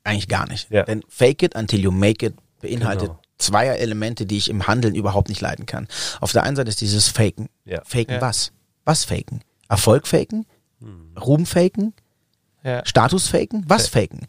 [0.03, 0.69] eigentlich gar nicht.
[0.69, 0.83] Ja.
[0.83, 3.19] Denn fake it until you make it beinhaltet genau.
[3.37, 5.87] zweier Elemente, die ich im Handeln überhaupt nicht leiten kann.
[6.21, 7.49] Auf der einen Seite ist dieses Faken.
[7.65, 7.81] Ja.
[7.83, 8.21] Faken ja.
[8.21, 8.51] was?
[8.85, 9.41] Was faken?
[9.67, 10.45] Erfolg faken?
[10.79, 11.17] Hm.
[11.19, 11.93] Ruhm faken?
[12.63, 12.85] Ja.
[12.85, 13.63] Status faken?
[13.67, 14.27] Was faken?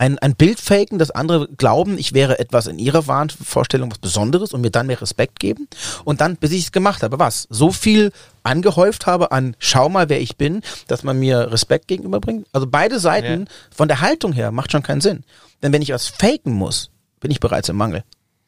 [0.00, 4.54] Ein, ein Bild faken, dass andere glauben, ich wäre etwas in ihrer Wahnvorstellung was Besonderes
[4.54, 5.68] und mir dann mehr Respekt geben.
[6.04, 7.46] Und dann, bis ich es gemacht habe, was?
[7.50, 8.10] So viel
[8.42, 12.46] angehäuft habe an schau mal, wer ich bin, dass man mir Respekt gegenüberbringt.
[12.52, 13.46] Also beide Seiten ja.
[13.70, 15.22] von der Haltung her macht schon keinen Sinn.
[15.62, 18.02] Denn wenn ich was faken muss, bin ich bereits im Mangel.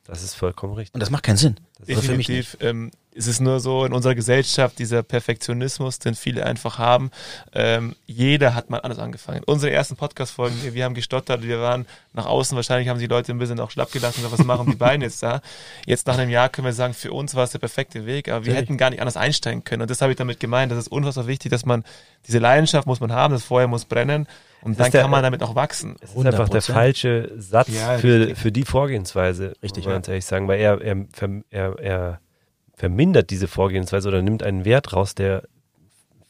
[0.05, 0.95] Das ist vollkommen richtig.
[0.95, 1.57] Und das macht keinen Sinn.
[1.79, 2.07] Das Definitiv.
[2.11, 2.57] Für mich nicht.
[2.63, 7.11] Ähm, ist es nur so in unserer Gesellschaft, dieser Perfektionismus, den viele einfach haben.
[7.53, 9.43] Ähm, jeder hat mal anders angefangen.
[9.45, 13.33] Unsere ersten Podcast-Folgen, wir, wir haben gestottert, wir waren nach außen, wahrscheinlich haben die Leute
[13.33, 15.41] ein bisschen auch schlapp gelassen, was machen die Beine jetzt da?
[15.87, 18.47] Jetzt nach einem Jahr können wir sagen, für uns war es der perfekte Weg, aber
[18.47, 19.83] wir hätten gar nicht anders einsteigen können.
[19.83, 20.73] Und das habe ich damit gemeint.
[20.73, 21.85] Das ist unfassbar wichtig, dass man
[22.27, 24.27] diese Leidenschaft muss man haben, das Feuer muss brennen.
[24.63, 25.97] Und dann der, kann man damit auch wachsen.
[26.01, 26.27] Das ist 100%.
[26.27, 29.55] einfach der falsche Satz ja, für, für die Vorgehensweise.
[29.63, 29.85] Richtig.
[29.85, 30.09] Muss man ja.
[30.09, 31.07] ehrlich sagen, weil er, er,
[31.51, 32.21] er, er
[32.75, 35.43] vermindert diese Vorgehensweise oder nimmt einen Wert raus, der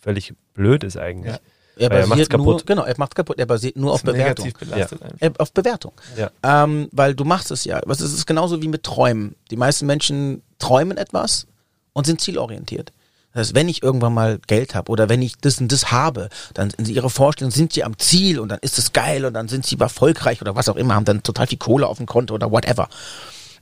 [0.01, 1.35] völlig blöd ist eigentlich.
[1.35, 1.41] Ja.
[1.77, 2.47] Er basiert er macht's kaputt.
[2.47, 3.39] Nur, genau, er macht kaputt.
[3.39, 4.53] Er basiert nur auf Bewertung.
[4.77, 5.31] Ja.
[5.39, 5.93] Auf Bewertung.
[6.17, 6.31] Ja.
[6.43, 7.81] Ähm, weil du machst es ja.
[7.87, 9.37] Was ist es genauso wie mit Träumen.
[9.51, 11.47] Die meisten Menschen träumen etwas
[11.93, 12.93] und sind zielorientiert.
[13.33, 16.29] Das heißt, wenn ich irgendwann mal Geld habe oder wenn ich das und das habe,
[16.55, 19.49] dann in ihrer Vorstellung sind sie am Ziel und dann ist es geil und dann
[19.49, 22.35] sind sie erfolgreich oder was auch immer, haben dann total viel Kohle auf dem Konto
[22.35, 22.89] oder whatever.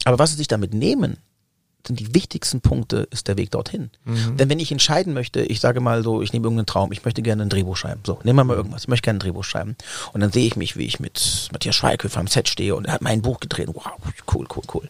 [0.05, 1.19] Aber was sie sich damit nehmen,
[1.87, 3.91] sind die wichtigsten Punkte, ist der Weg dorthin.
[4.05, 4.37] Mhm.
[4.37, 7.23] Denn wenn ich entscheiden möchte, ich sage mal so, ich nehme irgendeinen Traum, ich möchte
[7.23, 8.01] gerne ein Drehbuch schreiben.
[8.05, 9.77] So, nehmen wir mal irgendwas, ich möchte gerne ein Drehbuch schreiben.
[10.13, 12.95] Und dann sehe ich mich, wie ich mit Matthias Schweighöfer am Set stehe und er
[12.95, 13.69] hat mein Buch gedreht.
[13.69, 13.93] Wow,
[14.33, 14.89] cool, cool, cool.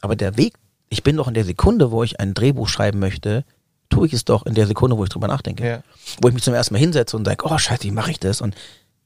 [0.00, 0.54] Aber der Weg,
[0.88, 3.44] ich bin doch in der Sekunde, wo ich ein Drehbuch schreiben möchte,
[3.88, 5.66] tue ich es doch in der Sekunde, wo ich drüber nachdenke.
[5.66, 5.82] Ja.
[6.20, 8.40] Wo ich mich zum ersten Mal hinsetze und sage, oh scheiße, wie mache ich das?
[8.40, 8.54] Und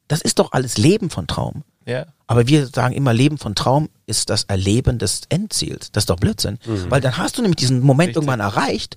[0.09, 1.64] das ist doch alles Leben von Traum.
[1.85, 2.07] Ja.
[2.27, 5.91] Aber wir sagen immer, Leben von Traum ist das Erleben des Endziels.
[5.93, 6.59] Das ist doch Blödsinn.
[6.67, 6.91] Mhm.
[6.91, 8.17] Weil dann hast du nämlich diesen Moment Richtig.
[8.17, 8.97] irgendwann erreicht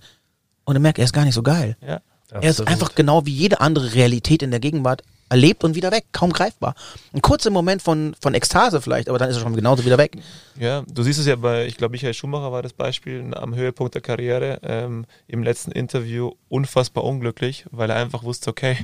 [0.66, 1.78] und dann merkst, er ist gar nicht so geil.
[1.82, 5.92] Ja, er ist einfach genau wie jede andere Realität in der Gegenwart erlebt und wieder
[5.92, 6.76] weg, kaum greifbar.
[7.14, 10.18] Ein kurzer Moment von, von Ekstase vielleicht, aber dann ist er schon genauso wieder weg.
[10.60, 13.96] Ja, du siehst es ja bei, ich glaube, Michael Schumacher war das Beispiel am Höhepunkt
[13.96, 18.78] der Karriere, ähm, im letzten Interview unfassbar unglücklich, weil er einfach wusste, okay,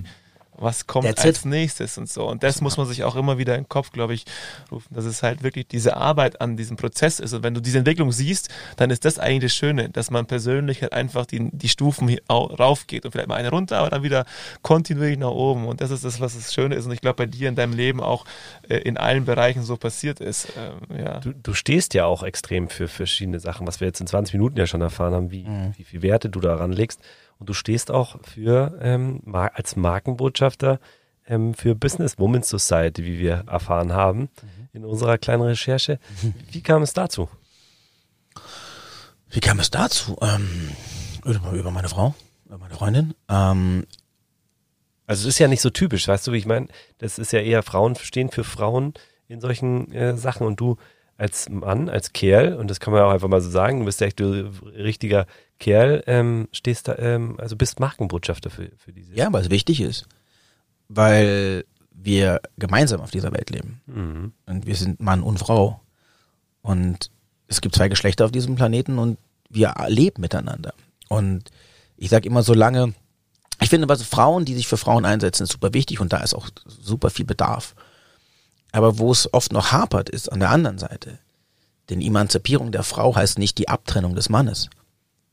[0.57, 1.45] was kommt That's als it.
[1.45, 2.27] nächstes und so.
[2.27, 4.25] Und das muss man sich auch immer wieder in den Kopf, glaube ich,
[4.71, 7.33] rufen, dass es halt wirklich diese Arbeit an diesem Prozess ist.
[7.33, 10.81] Und wenn du diese Entwicklung siehst, dann ist das eigentlich das Schöne, dass man persönlich
[10.81, 14.25] halt einfach die, die Stufen raufgeht und vielleicht mal eine runter, aber dann wieder
[14.61, 15.67] kontinuierlich nach oben.
[15.67, 16.85] Und das ist das, was das Schöne ist.
[16.85, 18.25] Und ich glaube, bei dir in deinem Leben auch
[18.67, 20.47] äh, in allen Bereichen so passiert ist.
[20.57, 21.19] Ähm, ja.
[21.19, 24.57] du, du stehst ja auch extrem für verschiedene Sachen, was wir jetzt in 20 Minuten
[24.57, 25.73] ja schon erfahren haben, wie, mhm.
[25.77, 27.01] wie viel Werte du daran legst.
[27.39, 30.79] Und du stehst auch für ähm, als Markenbotschafter
[31.27, 34.29] ähm, für Business Women Society, wie wir erfahren haben mhm.
[34.73, 35.99] in unserer kleinen Recherche.
[36.51, 37.29] Wie kam es dazu?
[39.29, 40.17] Wie kam es dazu?
[40.21, 40.71] Ähm,
[41.25, 43.13] über meine Frau, über meine Freundin.
[43.29, 43.85] Ähm,
[45.05, 46.67] also es ist ja nicht so typisch, weißt du, wie ich meine?
[46.97, 48.93] Das ist ja eher Frauen stehen für Frauen
[49.27, 50.77] in solchen äh, Sachen und du
[51.17, 54.01] als Mann, als Kerl, und das kann man auch einfach mal so sagen, du bist
[54.01, 55.25] ja echt ein richtiger
[55.59, 59.13] Kerl, ähm, stehst da, ähm, also bist Markenbotschafter für, für diese.
[59.13, 60.07] Ja, weil es wichtig ist.
[60.87, 63.81] Weil wir gemeinsam auf dieser Welt leben.
[63.87, 64.33] Mhm.
[64.45, 65.81] Und wir sind Mann und Frau.
[66.61, 67.11] Und
[67.47, 69.17] es gibt zwei Geschlechter auf diesem Planeten und
[69.49, 70.73] wir leben miteinander.
[71.09, 71.49] Und
[71.95, 72.93] ich sage immer so lange,
[73.61, 76.35] ich finde, was Frauen, die sich für Frauen einsetzen, ist super wichtig und da ist
[76.35, 77.75] auch super viel Bedarf.
[78.71, 81.17] Aber wo es oft noch hapert, ist an der anderen Seite.
[81.89, 84.69] Denn Emanzipierung der Frau heißt nicht die Abtrennung des Mannes,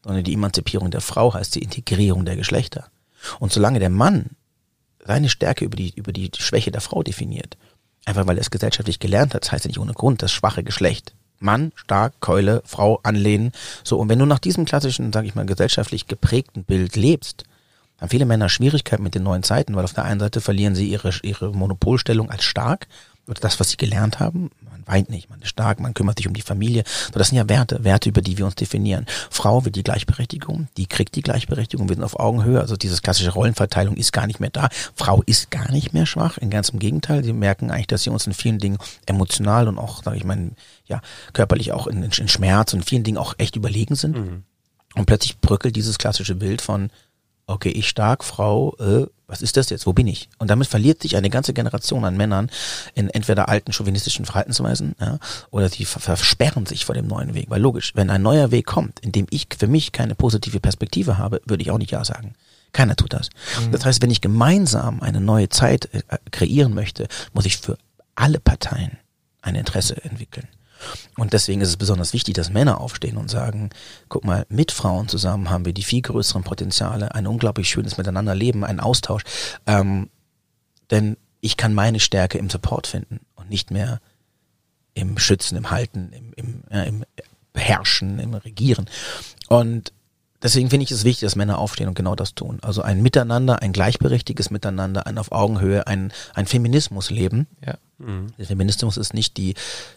[0.04, 2.90] sondern die Emanzipierung der Frau heißt die Integrierung der Geschlechter.
[3.40, 4.30] Und solange der Mann
[5.04, 7.56] seine Stärke über die, über die Schwäche der Frau definiert,
[8.04, 10.62] einfach weil er es gesellschaftlich gelernt hat, das heißt ja nicht ohne Grund, das schwache
[10.62, 11.14] Geschlecht.
[11.40, 13.52] Mann, stark, Keule, Frau anlehnen.
[13.82, 17.44] So, und wenn du nach diesem klassischen, sag ich mal, gesellschaftlich geprägten Bild lebst,
[17.98, 20.88] haben viele Männer Schwierigkeiten mit den neuen Zeiten, weil auf der einen Seite verlieren sie
[20.88, 22.86] ihre, ihre Monopolstellung als stark
[23.26, 24.50] oder das, was sie gelernt haben.
[24.60, 26.84] Man weint nicht, man ist stark, man kümmert sich um die Familie.
[27.12, 29.06] So, das sind ja Werte, Werte, über die wir uns definieren.
[29.30, 32.60] Frau will die Gleichberechtigung, die kriegt die Gleichberechtigung, wir sind auf Augenhöhe.
[32.60, 34.68] Also diese klassische Rollenverteilung ist gar nicht mehr da.
[34.94, 37.24] Frau ist gar nicht mehr schwach, in ganzem Gegenteil.
[37.24, 40.50] Sie merken eigentlich, dass sie uns in vielen Dingen emotional und auch, sage ich mal,
[40.86, 41.00] ja,
[41.32, 44.16] körperlich auch in, in, Schmerz und vielen Dingen auch echt überlegen sind.
[44.16, 44.42] Mhm.
[44.94, 46.90] Und plötzlich bröckelt dieses klassische Bild von,
[47.46, 49.86] okay, ich stark, Frau, äh, was ist das jetzt?
[49.86, 50.28] Wo bin ich?
[50.38, 52.50] Und damit verliert sich eine ganze Generation an Männern
[52.94, 55.18] in entweder alten chauvinistischen Verhaltensweisen ja,
[55.50, 57.48] oder die versperren sich vor dem neuen Weg.
[57.48, 61.18] Weil logisch, wenn ein neuer Weg kommt, in dem ich für mich keine positive Perspektive
[61.18, 62.34] habe, würde ich auch nicht Ja sagen.
[62.72, 63.30] Keiner tut das.
[63.60, 63.72] Mhm.
[63.72, 67.78] Das heißt, wenn ich gemeinsam eine neue Zeit äh, kreieren möchte, muss ich für
[68.14, 68.98] alle Parteien
[69.40, 70.48] ein Interesse entwickeln.
[71.16, 73.70] Und deswegen ist es besonders wichtig, dass Männer aufstehen und sagen,
[74.08, 78.64] guck mal, mit Frauen zusammen haben wir die viel größeren Potenziale, ein unglaublich schönes Miteinanderleben,
[78.64, 79.22] einen Austausch.
[79.66, 80.10] Ähm,
[80.90, 84.00] denn ich kann meine Stärke im Support finden und nicht mehr
[84.94, 87.04] im Schützen, im Halten, im, im, ja, im
[87.52, 88.86] Beherrschen, im Regieren.
[89.48, 89.92] Und
[90.44, 92.58] deswegen finde ich es wichtig, dass Männer aufstehen und genau das tun.
[92.62, 97.48] Also ein Miteinander, ein gleichberechtigtes Miteinander, ein auf Augenhöhe, ein, ein Feminismus leben.
[97.66, 97.78] Ja.
[97.98, 98.32] Mhm.
[98.38, 99.54] Der Feminismus ist nicht die,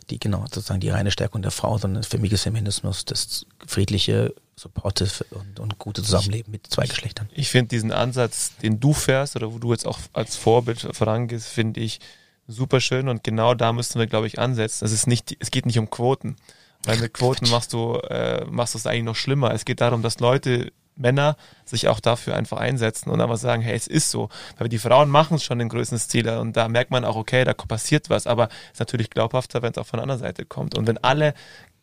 [0.09, 4.33] die, genau, sozusagen die reine Stärkung der Frau, sondern für mich ist Feminismus das friedliche,
[4.55, 7.29] supportive und, und gute Zusammenleben mit zwei Geschlechtern.
[7.33, 11.47] Ich finde diesen Ansatz, den du fährst oder wo du jetzt auch als Vorbild vorangehst,
[11.47, 11.99] finde ich
[12.47, 14.85] super schön und genau da müssen wir, glaube ich, ansetzen.
[14.85, 16.37] Es ist nicht, es geht nicht um Quoten.
[16.83, 19.53] Weil mit Quoten machst du, äh, machst du es eigentlich noch schlimmer.
[19.53, 23.75] Es geht darum, dass Leute, Männer, sich auch dafür einfach einsetzen und einfach sagen, hey,
[23.75, 24.29] es ist so.
[24.57, 27.43] Weil die Frauen machen es schon den größten Stil und da merkt man auch, okay,
[27.43, 30.45] da passiert was, aber es ist natürlich glaubhafter, wenn es auch von der anderen Seite
[30.45, 30.77] kommt.
[30.77, 31.33] Und wenn alle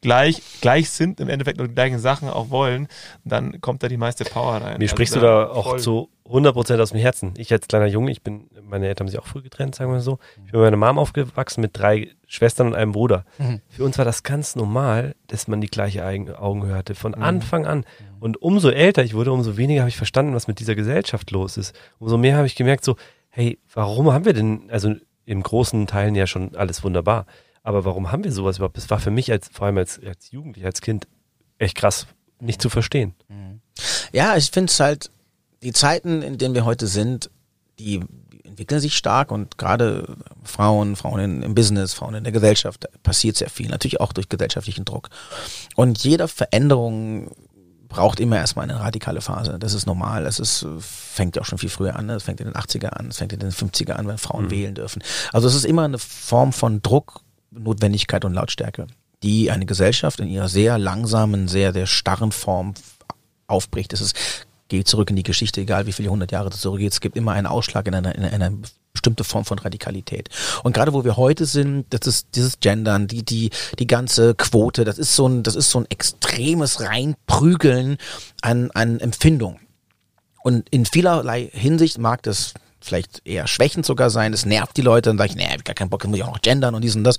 [0.05, 2.89] gleich, gleich sind, im Endeffekt nur die gleichen Sachen auch wollen,
[3.25, 4.79] dann kommt da die meiste Power rein.
[4.79, 7.33] Mir also sprichst du da auch zu 100% aus dem Herzen.
[7.39, 10.01] Ich als kleiner Junge, ich bin, meine Eltern haben sich auch früh getrennt, sagen wir
[10.01, 10.19] so.
[10.45, 13.25] Ich bin mit meiner Mom aufgewachsen mit drei Schwestern und einem Bruder.
[13.39, 13.63] Mhm.
[13.71, 17.23] Für uns war das ganz normal, dass man die gleiche Augenhöhe hatte, von mhm.
[17.23, 17.87] Anfang an.
[18.21, 21.57] Und umso älter ich wurde, umso weniger habe ich verstanden, was mit dieser Gesellschaft los
[21.57, 21.75] ist.
[21.99, 22.97] Umso mehr habe ich gemerkt, so,
[23.31, 27.25] hey, warum haben wir denn, also im großen Teilen ja schon alles wunderbar.
[27.65, 28.77] Aber warum haben wir sowas überhaupt?
[28.77, 31.09] Das war für mich als, vor allem als, als Jugendlicher, als Kind,
[31.59, 32.07] echt krass,
[32.39, 33.15] nicht zu verstehen.
[33.29, 33.61] Mhm.
[34.13, 35.11] Ja, ich finde es halt,
[35.63, 37.31] die Zeiten, in denen wir heute sind,
[37.79, 38.03] die
[38.45, 43.49] entwickeln sich stark und gerade Frauen, Frauen im Business, Frauen in der Gesellschaft, passiert sehr
[43.49, 43.69] viel.
[43.69, 45.09] Natürlich auch durch gesellschaftlichen Druck.
[45.75, 47.35] Und jede Veränderung
[47.89, 49.59] braucht immer erstmal eine radikale Phase.
[49.59, 50.27] Das ist normal.
[50.27, 52.11] Es ist, fängt ja auch schon viel früher an.
[52.11, 54.51] Es fängt in den 80er an, es fängt in den 50er an, wenn Frauen mhm.
[54.51, 55.03] wählen dürfen.
[55.33, 57.23] Also es ist immer eine Form von Druck
[57.59, 58.87] Notwendigkeit und Lautstärke,
[59.23, 62.75] die eine Gesellschaft in ihrer sehr langsamen, sehr, sehr starren Form
[63.47, 63.93] aufbricht.
[63.93, 64.17] Es ist,
[64.69, 66.93] geht zurück in die Geschichte, egal wie viele hundert Jahre das zurückgeht.
[66.93, 68.53] Es gibt immer einen Ausschlag in einer, in einer
[68.93, 70.31] bestimmte Form von Radikalität.
[70.63, 74.85] Und gerade wo wir heute sind, das ist dieses Gendern, die, die, die ganze Quote,
[74.85, 77.99] das ist so ein, das ist so ein extremes Reinprügeln
[78.41, 79.59] an, an Empfindung.
[80.43, 82.55] Und in vielerlei Hinsicht mag das
[82.85, 84.33] vielleicht eher schwächend sogar sein.
[84.33, 86.19] Es nervt die Leute, dann sage ich, nee, hab ich gar keinen Bock, dann muss
[86.19, 87.17] ich auch noch gendern und dies und das.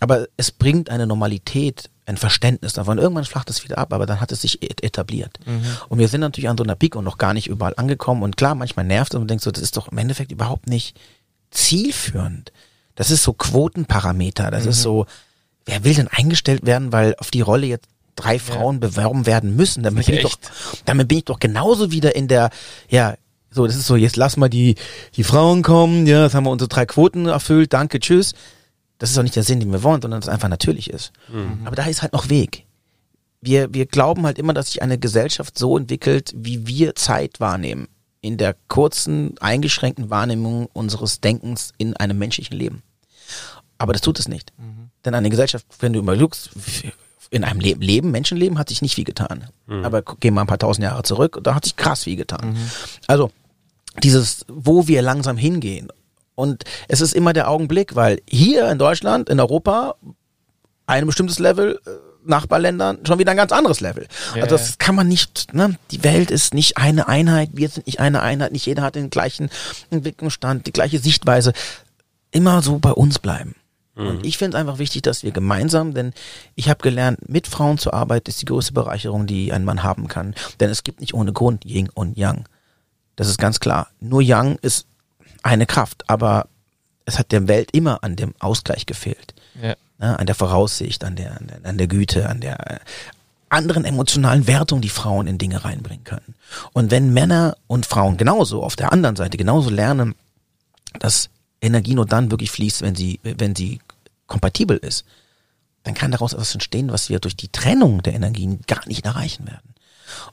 [0.00, 2.98] Aber es bringt eine Normalität, ein Verständnis davon.
[2.98, 5.38] Irgendwann flacht es wieder ab, aber dann hat es sich etabliert.
[5.46, 5.62] Mhm.
[5.88, 8.22] Und wir sind natürlich an so einer Peak und noch gar nicht überall angekommen.
[8.22, 10.68] Und klar, manchmal nervt es und man denkt so, das ist doch im Endeffekt überhaupt
[10.68, 10.96] nicht
[11.50, 12.52] zielführend.
[12.94, 14.50] Das ist so Quotenparameter.
[14.50, 14.70] Das mhm.
[14.70, 15.06] ist so,
[15.66, 18.88] wer will denn eingestellt werden, weil auf die Rolle jetzt drei Frauen ja.
[18.88, 19.82] bewerben werden müssen.
[19.82, 20.36] Damit bin, ich doch,
[20.84, 22.50] damit bin ich doch genauso wieder in der,
[22.88, 23.14] ja,
[23.50, 24.74] so, das ist so, jetzt lass mal die,
[25.14, 28.34] die Frauen kommen, ja, jetzt haben wir unsere drei Quoten erfüllt, danke, tschüss.
[28.98, 31.12] Das ist auch nicht der Sinn, den wir wollen, sondern das einfach natürlich ist.
[31.32, 31.60] Mhm.
[31.64, 32.66] Aber da ist halt noch Weg.
[33.40, 37.86] Wir, wir glauben halt immer, dass sich eine Gesellschaft so entwickelt, wie wir Zeit wahrnehmen.
[38.20, 42.82] In der kurzen, eingeschränkten Wahrnehmung unseres Denkens in einem menschlichen Leben.
[43.78, 44.52] Aber das tut es nicht.
[44.58, 44.90] Mhm.
[45.04, 46.50] Denn eine Gesellschaft, wenn du überlegst,
[47.30, 49.44] in einem Leben, Leben, Menschenleben hat sich nicht viel getan.
[49.66, 49.84] Mhm.
[49.84, 52.50] Aber gehen wir ein paar tausend Jahre zurück, da hat sich krass viel getan.
[52.50, 52.70] Mhm.
[53.06, 53.30] Also
[54.02, 55.88] dieses, wo wir langsam hingehen.
[56.34, 59.96] Und es ist immer der Augenblick, weil hier in Deutschland, in Europa,
[60.86, 61.90] ein bestimmtes Level, äh,
[62.24, 64.06] Nachbarländern schon wieder ein ganz anderes Level.
[64.34, 65.78] Ja, also das kann man nicht, ne?
[65.90, 69.10] Die Welt ist nicht eine Einheit, wir sind nicht eine Einheit, nicht jeder hat den
[69.10, 69.50] gleichen
[69.90, 71.52] Entwicklungsstand, die gleiche Sichtweise.
[72.30, 73.54] Immer so bei uns bleiben.
[73.98, 74.24] Und mhm.
[74.24, 76.12] ich finde es einfach wichtig, dass wir gemeinsam, denn
[76.54, 80.06] ich habe gelernt, mit Frauen zu arbeiten ist die größte Bereicherung, die ein Mann haben
[80.06, 80.34] kann.
[80.60, 82.44] Denn es gibt nicht ohne Grund Yin und Yang.
[83.16, 83.88] Das ist ganz klar.
[83.98, 84.86] Nur Yang ist
[85.42, 86.46] eine Kraft, aber
[87.06, 89.34] es hat der Welt immer an dem Ausgleich gefehlt.
[89.60, 89.74] Ja.
[90.00, 92.80] Ja, an der Voraussicht, an der, an der, an der Güte, an der
[93.48, 96.36] anderen emotionalen Wertung, die Frauen in Dinge reinbringen können.
[96.72, 100.14] Und wenn Männer und Frauen genauso auf der anderen Seite genauso lernen,
[101.00, 101.30] dass
[101.60, 103.80] Energie nur dann wirklich fließt, wenn sie, wenn sie
[104.28, 105.04] kompatibel ist,
[105.82, 109.46] dann kann daraus etwas entstehen, was wir durch die Trennung der Energien gar nicht erreichen
[109.46, 109.74] werden.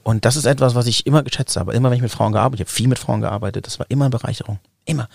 [0.02, 1.74] Und das ist etwas, was ich immer geschätzt habe.
[1.74, 3.86] Immer wenn ich mit Frauen gearbeitet habe, ich habe viel mit Frauen gearbeitet, das war
[3.90, 4.58] immer eine Bereicherung.
[4.84, 5.08] Immer.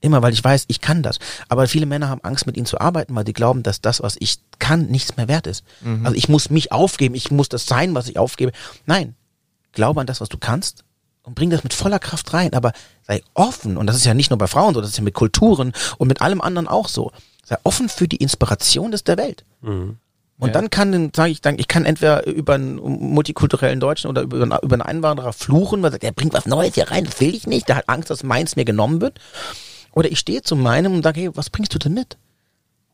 [0.00, 1.18] Immer, weil ich weiß, ich kann das.
[1.48, 4.16] Aber viele Männer haben Angst, mit ihnen zu arbeiten, weil sie glauben, dass das, was
[4.18, 5.64] ich kann, nichts mehr wert ist.
[5.80, 6.04] Mhm.
[6.04, 8.52] Also ich muss mich aufgeben, ich muss das sein, was ich aufgebe.
[8.86, 9.14] Nein.
[9.72, 10.84] Glaube an das, was du kannst
[11.22, 12.72] und bring das mit voller Kraft rein, aber
[13.02, 15.14] sei offen, und das ist ja nicht nur bei Frauen so, das ist ja mit
[15.14, 17.10] Kulturen und mit allem anderen auch so.
[17.44, 19.44] Sei offen für die Inspiration des der Welt.
[19.60, 19.98] Mhm.
[20.38, 20.52] Und ja.
[20.52, 24.74] dann kann, sage ich dann, ich kann entweder über einen multikulturellen Deutschen oder über, über
[24.74, 27.46] einen Einwanderer fluchen, weil er sagt, der bringt was Neues hier rein, das will ich
[27.46, 29.20] nicht, der hat Angst, dass meins mir genommen wird.
[29.92, 32.16] Oder ich stehe zu meinem und sage, hey, was bringst du denn mit?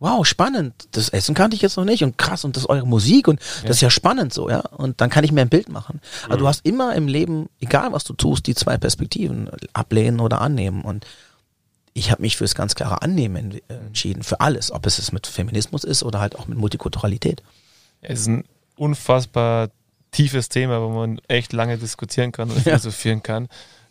[0.00, 2.86] wow, spannend, das Essen kannte ich jetzt noch nicht und krass und das ist eure
[2.86, 3.68] Musik und ja.
[3.68, 4.60] das ist ja spannend so, ja.
[4.60, 6.00] Und dann kann ich mir ein Bild machen.
[6.24, 6.40] Aber mhm.
[6.40, 10.82] du hast immer im Leben, egal was du tust, die zwei Perspektiven, ablehnen oder annehmen.
[10.82, 11.06] Und
[11.92, 15.12] ich habe mich für das ganz klare Annehmen äh, entschieden, für alles, ob es es
[15.12, 17.42] mit Feminismus ist oder halt auch mit Multikulturalität.
[18.00, 18.44] Es ist ein
[18.76, 19.68] unfassbar
[20.10, 22.62] tiefes Thema, wo man echt lange diskutieren kann und ja.
[22.62, 23.48] philosophieren kann.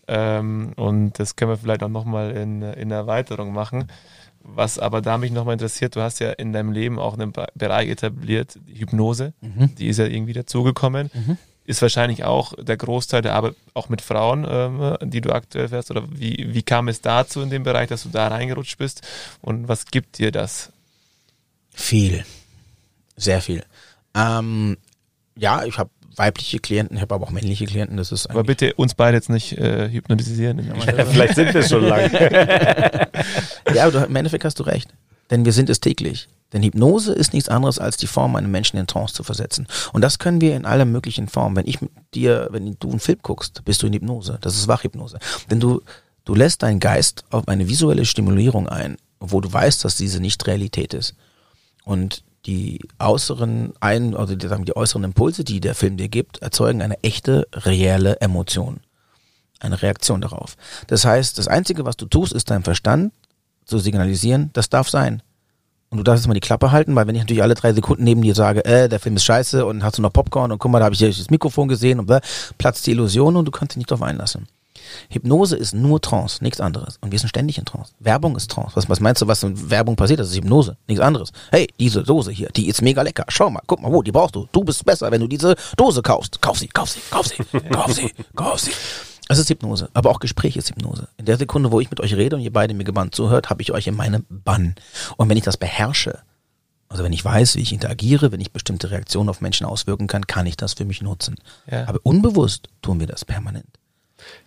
[0.07, 3.87] Ähm, und das können wir vielleicht auch nochmal in, in Erweiterung machen.
[4.41, 7.89] Was aber da mich nochmal interessiert, du hast ja in deinem Leben auch einen Bereich
[7.89, 9.75] etabliert, die Hypnose, mhm.
[9.75, 11.11] die ist ja irgendwie dazugekommen.
[11.13, 11.37] Mhm.
[11.69, 15.91] Ist wahrscheinlich auch der Großteil der Arbeit auch mit Frauen, ähm, die du aktuell fährst.
[15.91, 19.07] Oder wie, wie kam es dazu in dem Bereich, dass du da reingerutscht bist?
[19.39, 20.71] Und was gibt dir das?
[21.71, 22.25] Viel.
[23.17, 23.63] Sehr viel.
[24.15, 24.77] Ähm,
[25.35, 27.97] ja, ich habe weibliche Klienten, ich habe aber auch männliche Klienten.
[27.97, 30.73] Das ist aber bitte uns beide jetzt nicht äh, hypnotisieren.
[31.11, 32.11] Vielleicht sind wir schon lang.
[33.75, 34.89] ja, du, im Endeffekt hast du recht.
[35.31, 36.27] Denn wir sind es täglich.
[36.53, 39.67] Denn Hypnose ist nichts anderes als die Form, einen Menschen in Trance zu versetzen.
[39.93, 41.55] Und das können wir in aller möglichen Formen.
[41.55, 44.39] Wenn ich mit dir, wenn du einen Film guckst, bist du in Hypnose.
[44.41, 45.19] Das ist Wachhypnose.
[45.51, 45.81] Denn du,
[46.25, 50.45] du lässt deinen Geist auf eine visuelle Stimulierung ein, wo du weißt, dass diese nicht
[50.47, 51.13] Realität ist.
[51.85, 56.41] Und die äußeren ein, also die, sagen, die äußeren Impulse, die der Film dir gibt,
[56.41, 58.79] erzeugen eine echte, reelle Emotion.
[59.59, 60.55] Eine Reaktion darauf.
[60.87, 63.11] Das heißt, das Einzige, was du tust, ist deinem Verstand
[63.69, 65.21] zu signalisieren, das darf sein.
[65.89, 68.03] Und du darfst jetzt mal die Klappe halten, weil wenn ich natürlich alle drei Sekunden
[68.03, 70.71] neben dir sage, äh, der Film ist scheiße und hast du noch Popcorn und guck
[70.71, 72.21] mal, da habe ich das Mikrofon gesehen und äh,
[72.57, 74.47] platzt die Illusion und du kannst dich nicht darauf einlassen.
[75.09, 76.97] Hypnose ist nur Trance, nichts anderes.
[77.01, 77.93] Und wir sind ständig in Trance.
[77.99, 78.75] Werbung ist Trance.
[78.75, 80.19] Was, was meinst du, was in Werbung passiert?
[80.19, 81.31] Das ist Hypnose, nichts anderes.
[81.51, 83.25] Hey, diese Dose hier, die ist mega lecker.
[83.27, 84.47] Schau mal, guck mal, wo, die brauchst du.
[84.51, 86.41] Du bist besser, wenn du diese Dose kaufst.
[86.41, 88.71] Kauf sie, kauf sie, kauf sie, kauf sie, kauf sie.
[89.31, 91.07] Es ist Hypnose, aber auch Gespräch ist Hypnose.
[91.17, 93.61] In der Sekunde, wo ich mit euch rede und ihr beide mir gebannt zuhört, habe
[93.61, 94.73] ich euch in meinem Bann.
[95.17, 96.17] Und wenn ich das beherrsche,
[96.89, 100.25] also wenn ich weiß, wie ich interagiere, wenn ich bestimmte Reaktionen auf Menschen auswirken kann,
[100.25, 101.35] kann ich das für mich nutzen.
[101.69, 101.87] Ja.
[101.87, 103.67] Aber unbewusst tun wir das permanent.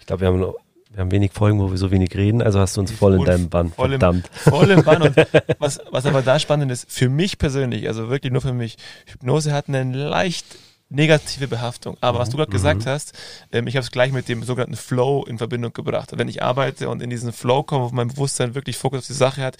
[0.00, 0.52] Ich glaube, wir haben
[0.90, 3.24] wir haben wenig Folgen, wo wir so wenig reden, also hast du uns voll in
[3.24, 3.72] deinem Bann.
[3.72, 4.28] Voll Verdammt.
[4.44, 5.00] Im, voll im Bann.
[5.00, 5.16] Und
[5.58, 9.54] was, was aber da spannend ist, für mich persönlich, also wirklich nur für mich, Hypnose
[9.54, 10.44] hat eine leicht
[10.92, 11.96] negative Behaftung.
[12.00, 12.55] Aber was du gerade mhm.
[12.55, 13.12] gesagt hast,
[13.50, 16.11] ähm, ich habe es gleich mit dem sogenannten Flow in Verbindung gebracht.
[16.16, 19.12] Wenn ich arbeite und in diesen Flow komme, wo mein Bewusstsein wirklich Fokus auf die
[19.12, 19.57] Sache hat,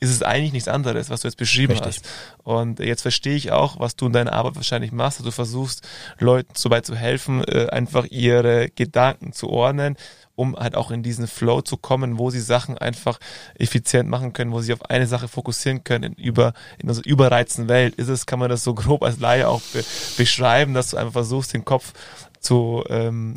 [0.00, 1.96] ist es eigentlich nichts anderes, was du jetzt beschrieben Richtig.
[1.96, 2.08] hast.
[2.42, 5.24] Und jetzt verstehe ich auch, was du in deiner Arbeit wahrscheinlich machst.
[5.24, 5.86] Du versuchst,
[6.18, 9.96] Leuten so weit zu helfen, äh, einfach ihre Gedanken zu ordnen
[10.36, 13.18] um halt auch in diesen Flow zu kommen, wo sie Sachen einfach
[13.58, 17.68] effizient machen können, wo sie auf eine Sache fokussieren können in, über, in unserer überreizten
[17.68, 17.94] Welt.
[17.96, 19.84] Ist es, kann man das so grob als Laie auch be
[20.16, 21.92] beschreiben, dass du einfach versuchst, den Kopf
[22.40, 23.34] zu, ähm,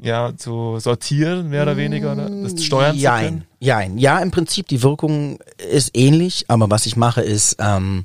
[0.00, 3.18] ja, zu sortieren, mehr oder weniger, oder das steuern Jein.
[3.18, 3.44] zu können?
[3.60, 3.98] Jein.
[3.98, 5.38] Ja, im Prinzip, die Wirkung
[5.72, 8.04] ist ähnlich, aber was ich mache ist, ähm,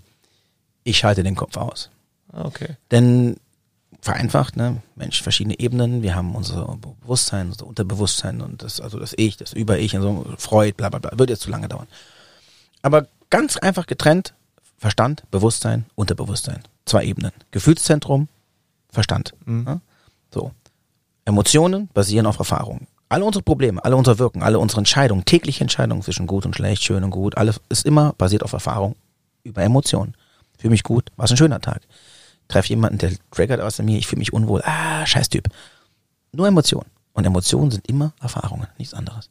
[0.83, 1.89] ich schalte den Kopf aus.
[2.33, 2.77] Ah, okay.
[2.89, 3.37] Denn
[3.99, 4.81] vereinfacht, ne?
[4.95, 6.01] Mensch, verschiedene Ebenen.
[6.01, 10.73] Wir haben unser Bewusstsein, unser Unterbewusstsein und das, also das Ich, das Über-Ich, also Freud,
[10.77, 11.17] bla bla bla.
[11.17, 11.87] Wird jetzt zu lange dauern.
[12.81, 14.33] Aber ganz einfach getrennt,
[14.77, 16.63] Verstand, Bewusstsein, Unterbewusstsein.
[16.85, 17.31] Zwei Ebenen.
[17.51, 18.27] Gefühlszentrum,
[18.89, 19.33] Verstand.
[19.45, 19.65] Mhm.
[19.67, 19.81] Ja?
[20.33, 20.51] So.
[21.25, 22.87] Emotionen basieren auf Erfahrung.
[23.07, 26.81] Alle unsere Probleme, alle unser Wirken, alle unsere Entscheidungen, tägliche Entscheidungen zwischen gut und schlecht,
[26.81, 28.95] schön und gut, alles ist immer basiert auf Erfahrung
[29.43, 30.15] über Emotionen.
[30.57, 31.81] Fühle mich gut, war es ein schöner Tag
[32.51, 35.47] treffe jemanden, der triggert aus mir, ich fühle mich unwohl, ah, scheiß Typ.
[36.31, 36.89] Nur Emotionen.
[37.13, 39.29] Und Emotionen sind immer Erfahrungen, nichts anderes.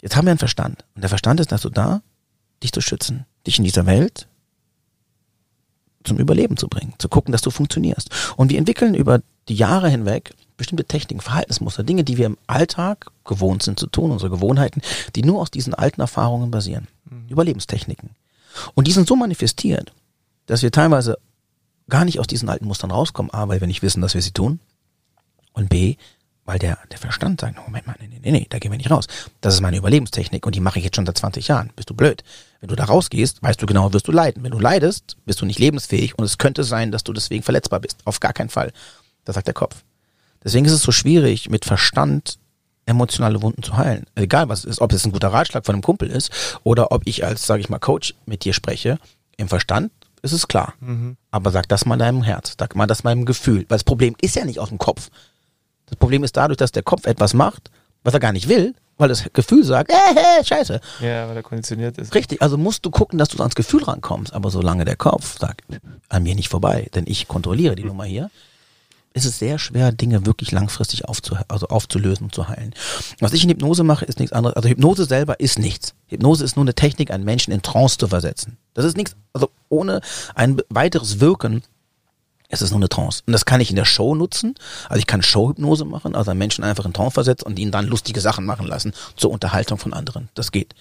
[0.00, 0.84] Jetzt haben wir einen Verstand.
[0.94, 2.02] Und der Verstand ist dazu da,
[2.62, 4.26] dich zu schützen, dich in dieser Welt
[6.04, 8.10] zum Überleben zu bringen, zu gucken, dass du funktionierst.
[8.36, 13.10] Und wir entwickeln über die Jahre hinweg bestimmte Techniken, Verhaltensmuster, Dinge, die wir im Alltag
[13.24, 14.82] gewohnt sind zu tun, unsere Gewohnheiten,
[15.16, 16.86] die nur aus diesen alten Erfahrungen basieren.
[17.06, 17.28] Mhm.
[17.28, 18.10] Überlebenstechniken.
[18.74, 19.92] Und die sind so manifestiert,
[20.46, 21.18] dass wir teilweise
[21.88, 23.32] gar nicht aus diesen alten Mustern rauskommen.
[23.32, 24.60] A, weil wir nicht wissen, dass wir sie tun.
[25.52, 25.96] Und B,
[26.44, 29.06] weil der, der Verstand sagt, Moment mal, nee, nee, nee, da gehen wir nicht raus.
[29.40, 31.70] Das ist meine Überlebenstechnik und die mache ich jetzt schon seit 20 Jahren.
[31.76, 32.22] Bist du blöd?
[32.60, 34.42] Wenn du da rausgehst, weißt du genau, wirst du leiden.
[34.42, 37.80] Wenn du leidest, bist du nicht lebensfähig und es könnte sein, dass du deswegen verletzbar
[37.80, 37.98] bist.
[38.04, 38.72] Auf gar keinen Fall.
[39.24, 39.82] Das sagt der Kopf.
[40.42, 42.38] Deswegen ist es so schwierig, mit Verstand
[42.86, 44.04] emotionale Wunden zu heilen.
[44.14, 46.30] Egal was ist, ob es ein guter Ratschlag von einem Kumpel ist
[46.64, 48.98] oder ob ich als, sage ich mal, Coach mit dir spreche,
[49.38, 49.90] im Verstand
[50.24, 50.74] ist es klar.
[50.80, 51.16] Mhm.
[51.30, 53.66] Aber sag das mal deinem Herz, sag mal das meinem Gefühl.
[53.68, 55.10] Weil das Problem ist ja nicht aus dem Kopf.
[55.86, 57.70] Das Problem ist dadurch, dass der Kopf etwas macht,
[58.02, 60.80] was er gar nicht will, weil das Gefühl sagt, äh, äh, scheiße.
[61.00, 62.14] Ja, weil er konditioniert ist.
[62.14, 64.32] Richtig, also musst du gucken, dass du ans Gefühl rankommst.
[64.32, 65.62] Aber solange der Kopf sagt,
[66.08, 67.88] an mir nicht vorbei, denn ich kontrolliere die mhm.
[67.88, 68.30] Nummer hier,
[69.14, 72.74] ist es sehr schwer, Dinge wirklich langfristig also aufzulösen und zu heilen.
[73.20, 74.56] Was ich in Hypnose mache, ist nichts anderes.
[74.56, 75.94] Also Hypnose selber ist nichts.
[76.08, 78.58] Hypnose ist nur eine Technik, einen Menschen in Trance zu versetzen.
[78.74, 80.00] Das ist nichts, also ohne
[80.34, 81.62] ein weiteres Wirken
[82.48, 83.22] es ist nur eine Trance.
[83.26, 84.54] Und das kann ich in der Show nutzen.
[84.88, 87.86] Also ich kann Showhypnose machen, also einen Menschen einfach in Trance versetzen und ihn dann
[87.86, 90.28] lustige Sachen machen lassen zur Unterhaltung von anderen.
[90.34, 90.74] Das geht.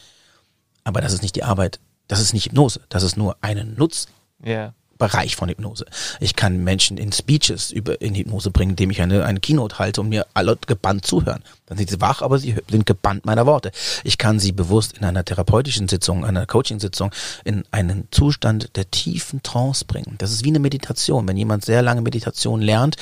[0.84, 1.80] Aber das ist nicht die Arbeit.
[2.08, 2.82] Das ist nicht Hypnose.
[2.90, 4.08] Das ist nur eine Nutz.
[4.44, 4.74] Ja.
[4.98, 5.86] Bereich von Hypnose.
[6.20, 10.02] Ich kann Menschen in Speeches über, in Hypnose bringen, indem ich eine, eine Keynote halte
[10.02, 11.44] und mir alle gebannt zuhören.
[11.66, 13.72] Dann sind sie wach, aber sie sind gebannt meiner Worte.
[14.04, 17.12] Ich kann sie bewusst in einer therapeutischen Sitzung, einer Coaching-Sitzung
[17.44, 20.16] in einen Zustand der tiefen Trance bringen.
[20.20, 21.28] Das ist wie eine Meditation.
[21.28, 22.98] Wenn jemand sehr lange Meditation lernt,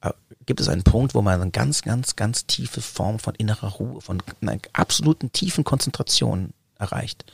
[0.00, 0.10] äh,
[0.46, 4.00] gibt es einen Punkt, wo man eine ganz, ganz, ganz tiefe Form von innerer Ruhe,
[4.00, 7.24] von einer absoluten tiefen Konzentration erreicht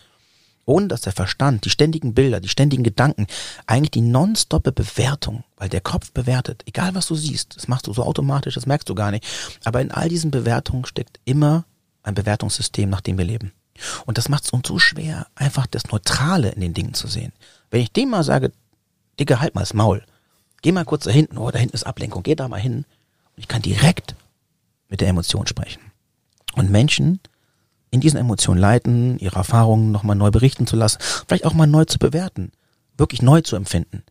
[0.68, 3.26] ohne dass der Verstand, die ständigen Bilder, die ständigen Gedanken,
[3.66, 7.94] eigentlich die nonstoppe Bewertung, weil der Kopf bewertet, egal was du siehst, das machst du
[7.94, 9.26] so automatisch, das merkst du gar nicht.
[9.64, 11.64] Aber in all diesen Bewertungen steckt immer
[12.02, 13.52] ein Bewertungssystem, nach dem wir leben.
[14.04, 17.32] Und das macht es uns so schwer, einfach das Neutrale in den Dingen zu sehen.
[17.70, 18.52] Wenn ich dem mal sage,
[19.18, 20.04] Digga, halt mal das Maul,
[20.60, 22.84] geh mal kurz da hinten, oh, da hinten ist Ablenkung, geh da mal hin.
[23.36, 24.16] Und ich kann direkt
[24.88, 25.80] mit der Emotion sprechen.
[26.54, 27.20] Und Menschen
[27.91, 31.84] in diesen Emotionen leiten, ihre Erfahrungen nochmal neu berichten zu lassen, vielleicht auch mal neu
[31.84, 32.53] zu bewerten,
[32.97, 34.03] wirklich neu zu empfinden,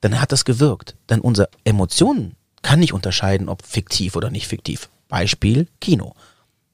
[0.00, 0.96] dann hat das gewirkt.
[1.08, 4.88] Denn unsere Emotionen kann nicht unterscheiden, ob fiktiv oder nicht fiktiv.
[5.08, 6.14] Beispiel Kino.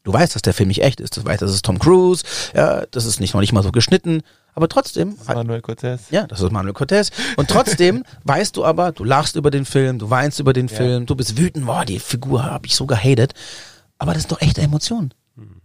[0.05, 1.17] Du weißt, dass der Film nicht echt ist.
[1.17, 2.23] Du weißt, das ist Tom Cruise.
[2.55, 4.23] Ja, das ist nicht noch nicht mal so geschnitten.
[4.55, 5.17] Aber trotzdem.
[5.17, 6.03] Das ist Manuel Cortez.
[6.11, 7.11] Ja, das ist Manuel Cortez.
[7.37, 10.77] Und trotzdem weißt du aber, du lachst über den Film, du weinst über den ja.
[10.77, 13.35] Film, du bist wütend, boah, die Figur habe ich so gehatet.
[13.99, 15.13] Aber das ist doch echte Emotion.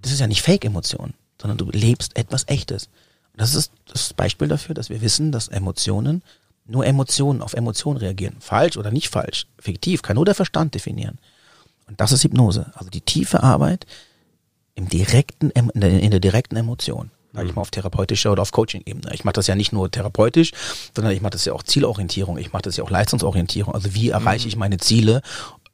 [0.02, 2.90] Das ist ja nicht Fake-Emotion, sondern du lebst etwas Echtes.
[3.36, 6.22] Das ist das Beispiel dafür, dass wir wissen, dass Emotionen
[6.66, 8.36] nur Emotionen auf Emotionen reagieren.
[8.40, 11.18] Falsch oder nicht falsch, fiktiv, kann nur der Verstand definieren.
[11.88, 12.72] Und das ist Hypnose.
[12.76, 13.86] Also die tiefe Arbeit
[14.76, 17.12] im direkten, in der, in der direkten Emotion.
[17.34, 17.56] Sag ich mhm.
[17.56, 19.14] mal auf therapeutischer oder auf Coaching-Ebene.
[19.14, 20.52] Ich mache das ja nicht nur therapeutisch,
[20.94, 23.74] sondern ich mache das ja auch Zielorientierung, ich mache das ja auch Leistungsorientierung.
[23.74, 24.50] Also wie erreiche mhm.
[24.50, 25.22] ich meine Ziele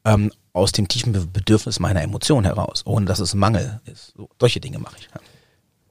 [0.05, 4.13] ähm, aus dem tiefen Bedürfnis meiner Emotion heraus, ohne dass es Mangel ist.
[4.15, 5.07] So, solche Dinge mache ich.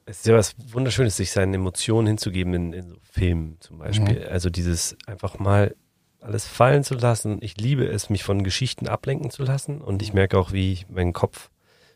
[0.05, 4.19] Es ist ja was Wunderschönes, sich seinen Emotionen hinzugeben in, in so Filmen zum Beispiel.
[4.19, 4.27] Mhm.
[4.31, 5.75] Also dieses einfach mal
[6.21, 7.39] alles fallen zu lassen.
[7.41, 11.13] Ich liebe es, mich von Geschichten ablenken zu lassen und ich merke auch, wie mein
[11.13, 11.49] Kopf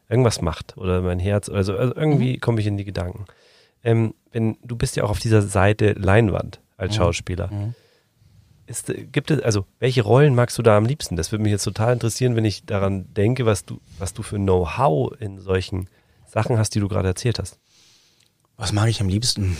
[0.09, 1.49] irgendwas macht oder mein Herz.
[1.49, 2.39] Also, also irgendwie mhm.
[2.41, 3.25] komme ich in die Gedanken.
[3.83, 6.97] Ähm, wenn du bist ja auch auf dieser Seite Leinwand als mhm.
[6.97, 7.49] Schauspieler.
[8.71, 11.17] Ist, gibt es, also welche Rollen magst du da am liebsten?
[11.17, 14.37] Das würde mich jetzt total interessieren, wenn ich daran denke, was du, was du für
[14.37, 15.89] Know-how in solchen
[16.25, 17.59] Sachen hast, die du gerade erzählt hast.
[18.55, 19.57] Was mag ich am liebsten?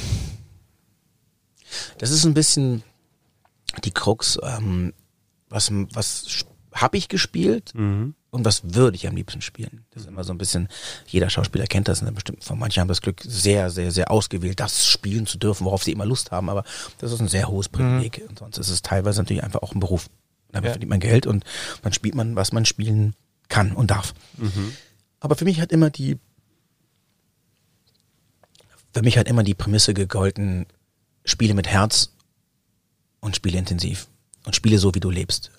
[1.97, 2.84] Das ist ein bisschen
[3.84, 4.39] die Krux.
[4.43, 4.93] Ähm,
[5.49, 6.45] was was
[6.82, 7.73] habe ich gespielt?
[7.75, 9.86] Mhm und was würde ich am liebsten spielen?
[9.91, 10.69] Das ist immer so ein bisschen,
[11.05, 12.13] jeder Schauspieler kennt das, ne?
[12.13, 15.84] bestimmt, von manchen haben das Glück, sehr, sehr, sehr ausgewählt, das spielen zu dürfen, worauf
[15.84, 16.63] sie immer Lust haben, aber
[16.99, 18.21] das ist ein sehr hohes Privileg.
[18.23, 18.29] Mhm.
[18.29, 20.09] Und sonst ist es teilweise natürlich einfach auch ein Beruf.
[20.53, 20.71] Damit ja.
[20.71, 21.43] verdient man Geld und
[21.82, 23.15] dann spielt man, was man spielen
[23.49, 24.13] kann und darf.
[24.38, 24.73] Mhm.
[25.19, 26.17] Aber für mich hat immer die,
[28.93, 30.67] für mich hat immer die Prämisse gegolten,
[31.25, 32.13] spiele mit Herz
[33.19, 34.07] und spiele intensiv
[34.45, 35.51] und spiele so, wie du lebst.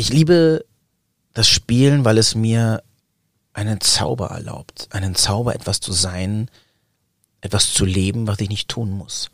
[0.00, 0.64] Ich liebe
[1.34, 2.82] das Spielen, weil es mir
[3.52, 6.48] einen Zauber erlaubt, einen Zauber, etwas zu sein,
[7.42, 9.30] etwas zu leben, was ich nicht tun muss.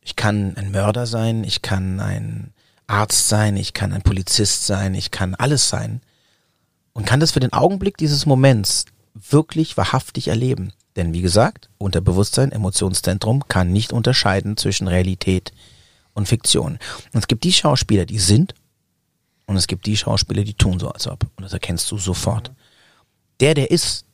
[0.00, 2.52] Ich kann ein Mörder sein, ich kann ein
[2.86, 6.00] Arzt sein, ich kann ein Polizist sein, ich kann alles sein
[6.92, 10.72] und kann das für den Augenblick dieses Moments wirklich wahrhaftig erleben.
[10.94, 15.52] Denn wie gesagt, Unterbewusstsein, Emotionszentrum kann nicht unterscheiden zwischen Realität
[16.14, 16.78] und Fiktion.
[17.12, 18.54] Und es gibt die Schauspieler, die sind
[19.46, 21.24] und es gibt die Schauspieler, die tun so, als ob.
[21.36, 22.52] Und das erkennst du sofort.
[23.40, 24.04] Der, der ist,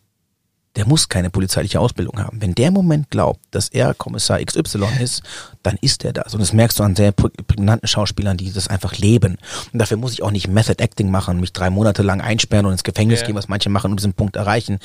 [0.77, 2.41] der muss keine polizeiliche Ausbildung haben.
[2.43, 5.23] Wenn der Moment glaubt, dass er Kommissar XY ist,
[5.63, 6.35] dann ist er das.
[6.35, 9.39] Und das merkst du an sehr prägnanten Schauspielern, die das einfach leben.
[9.73, 12.73] Und dafür muss ich auch nicht Method Acting machen, mich drei Monate lang einsperren und
[12.73, 13.29] ins Gefängnis yeah.
[13.29, 14.81] gehen, was manche machen, um diesen Punkt erreichen,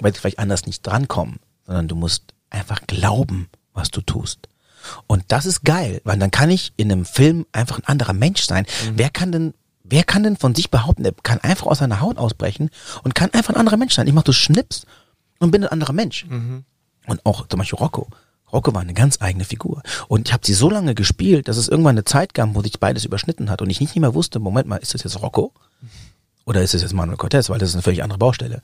[0.00, 1.40] weil sie vielleicht anders nicht drankommen.
[1.66, 4.48] Sondern du musst einfach glauben, was du tust.
[5.06, 8.42] Und das ist geil, weil dann kann ich in einem Film einfach ein anderer Mensch
[8.42, 8.64] sein.
[8.64, 8.92] Mhm.
[8.96, 9.54] Wer kann denn
[9.90, 12.70] Wer kann denn von sich behaupten, er kann einfach aus seiner Haut ausbrechen
[13.02, 14.06] und kann einfach ein anderer Mensch sein?
[14.06, 14.86] Ich mach du Schnips
[15.40, 16.26] und bin ein anderer Mensch.
[16.26, 16.64] Mhm.
[17.06, 18.08] Und auch zum Beispiel Rocco.
[18.52, 19.82] Rocco war eine ganz eigene Figur.
[20.08, 22.78] Und ich habe sie so lange gespielt, dass es irgendwann eine Zeit gab, wo sich
[22.78, 25.52] beides überschnitten hat und ich nicht mehr wusste, Moment mal, ist das jetzt Rocco?
[26.46, 28.60] Oder ist es jetzt Manuel Cortez, weil das ist eine völlig andere Baustelle.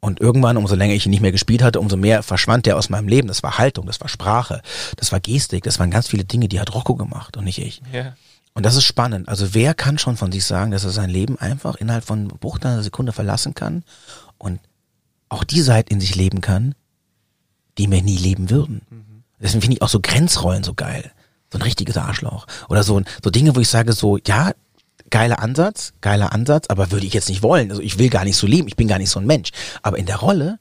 [0.00, 2.88] Und irgendwann, umso länger ich ihn nicht mehr gespielt hatte, umso mehr verschwand der aus
[2.88, 3.28] meinem Leben.
[3.28, 4.62] Das war Haltung, das war Sprache,
[4.96, 7.82] das war Gestik, das waren ganz viele Dinge, die hat Rocco gemacht und nicht ich.
[7.92, 8.14] Ja.
[8.58, 9.28] Und das ist spannend.
[9.28, 12.72] Also wer kann schon von sich sagen, dass er sein Leben einfach innerhalb von Bruchteil
[12.72, 13.84] einer Sekunde verlassen kann
[14.36, 14.58] und
[15.28, 16.74] auch die Seite in sich leben kann,
[17.78, 18.82] die wir nie leben würden.
[18.90, 19.22] Mhm.
[19.40, 21.12] Deswegen finde ich auch so Grenzrollen so geil.
[21.52, 22.48] So ein richtiges Arschloch.
[22.68, 24.50] Oder so, so Dinge, wo ich sage so, ja,
[25.08, 27.70] geiler Ansatz, geiler Ansatz, aber würde ich jetzt nicht wollen.
[27.70, 29.50] Also ich will gar nicht so leben, ich bin gar nicht so ein Mensch.
[29.82, 30.58] Aber in der Rolle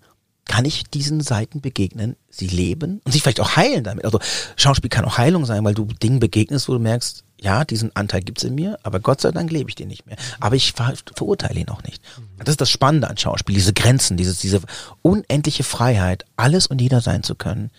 [0.47, 4.05] kann ich diesen Seiten begegnen, sie leben und sich vielleicht auch heilen damit.
[4.05, 4.19] Also
[4.55, 8.21] Schauspiel kann auch Heilung sein, weil du Dingen begegnest, wo du merkst, ja, diesen Anteil
[8.21, 10.17] gibt's in mir, aber Gott sei Dank lebe ich den nicht mehr.
[10.39, 12.01] Aber ich ver verurteile ihn auch nicht.
[12.39, 14.61] Das ist das Spannende an Schauspiel, diese Grenzen, dieses, diese
[15.01, 17.69] unendliche Freiheit, alles und jeder sein zu können,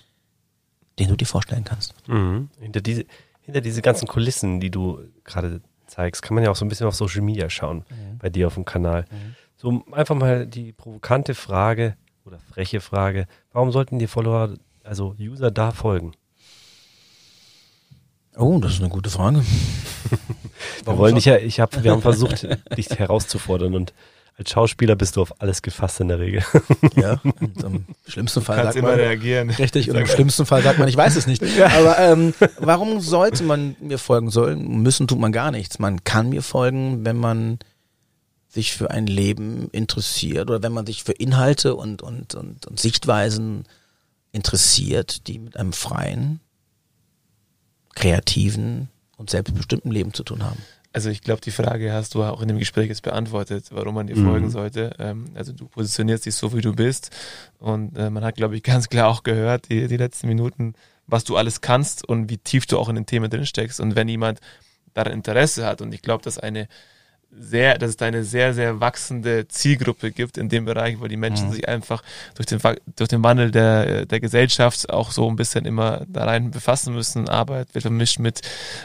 [0.99, 1.95] den du dir vorstellen kannst.
[2.07, 2.51] Mhm.
[2.61, 3.05] Hinter, diese,
[3.41, 6.87] hinter diese ganzen Kulissen, die du gerade zeigst, kann man ja auch so ein bisschen
[6.87, 8.19] auf Social Media schauen, mhm.
[8.19, 9.07] bei dir auf dem Kanal.
[9.11, 9.35] Mhm.
[9.57, 11.97] So einfach mal die provokante Frage
[12.29, 14.55] oder freche Frage, warum sollten dir Follower,
[14.85, 16.13] also User da folgen?
[18.37, 19.43] Oh, das ist eine gute Frage.
[20.85, 23.95] wir wollen dich ja, ich hab, wir haben versucht, dich herauszufordern und
[24.37, 26.45] als Schauspieler bist du auf alles gefasst in der Regel.
[26.95, 29.51] Ja, im schlimmsten Fall sagt man reagieren.
[29.51, 31.43] Richtig, und im schlimmsten Fall sagt man, ich weiß es nicht.
[31.61, 34.83] Aber ähm, warum sollte man mir folgen sollen?
[34.83, 35.79] Müssen tut man gar nichts.
[35.79, 37.59] Man kann mir folgen, wenn man
[38.49, 42.81] sich für ein Leben interessiert oder wenn man sich für Inhalte und, und, und, und
[42.81, 43.65] Sichtweisen
[44.33, 46.41] interessiert, die mit einem freien,
[47.95, 50.59] kreativen und selbstbestimmten Leben zu tun haben.
[50.93, 54.07] Also ich glaube, die Frage hast du auch in dem Gespräch jetzt beantwortet, warum man
[54.07, 54.25] dir mhm.
[54.25, 54.93] folgen sollte.
[54.99, 57.11] Ähm, also du positionierst dich so, wie du bist.
[57.59, 60.75] Und äh, man hat, glaube ich, ganz klar auch gehört, die, die letzten Minuten,
[61.07, 63.81] was du alles kannst und wie tief du auch in den Themen drin steckst.
[63.81, 64.41] Und wenn jemand
[64.95, 66.69] daran Interesse hat, und ich glaube, dass eine
[67.31, 71.17] sehr, dass es da eine sehr, sehr wachsende Zielgruppe gibt in dem Bereich, weil die
[71.17, 71.53] Menschen mhm.
[71.53, 72.03] sich einfach
[72.35, 72.59] durch den,
[72.97, 77.29] durch den Wandel der, der Gesellschaft auch so ein bisschen immer da rein befassen müssen.
[77.29, 78.41] Arbeit wird vermischt mit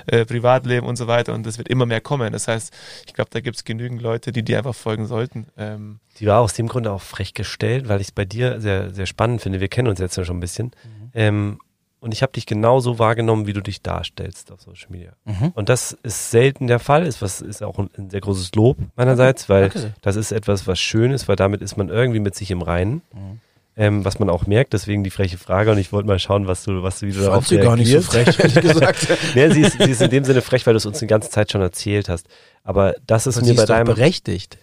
[0.08, 2.34] äh, Privatleben und so weiter und das wird immer mehr kommen.
[2.34, 2.74] Das heißt,
[3.08, 5.48] ich glaube, da gibt es genügend Leute, die dir einfach folgen sollten.
[5.58, 8.92] Ähm, die war aus dem Grunde auch frech gestellt, weil ich es bei dir sehr,
[8.92, 9.62] sehr spannend finde.
[9.62, 10.68] Wir kennen uns jetzt ja schon ein bisschen.
[10.68, 11.12] Mhm.
[11.14, 11.60] Ähm,
[12.04, 15.14] und ich habe dich genauso wahrgenommen, wie du dich darstellst auf Social Media.
[15.24, 15.54] Mhm.
[15.56, 19.48] Und das ist selten der Fall, ist was ist auch ein, sehr großes Lob meinerseits,
[19.48, 19.94] weil okay.
[20.02, 23.02] das ist etwas, was schön ist, weil damit ist man irgendwie mit sich im Reinen.
[23.14, 23.40] Mhm.
[23.76, 26.64] Ähm, was man auch merkt, deswegen die freche Frage und ich wollte mal schauen, was
[26.64, 29.08] du, was du wieder darauf sie gar nicht so frech, ehrlich gesagt.
[29.34, 31.32] nee, sie ist, sie ist in dem Sinne frech, weil du es uns die ganze
[31.32, 32.28] Zeit schon erzählt hast.
[32.64, 34.60] Aber das ist Aber mir bei deinem berechtigt.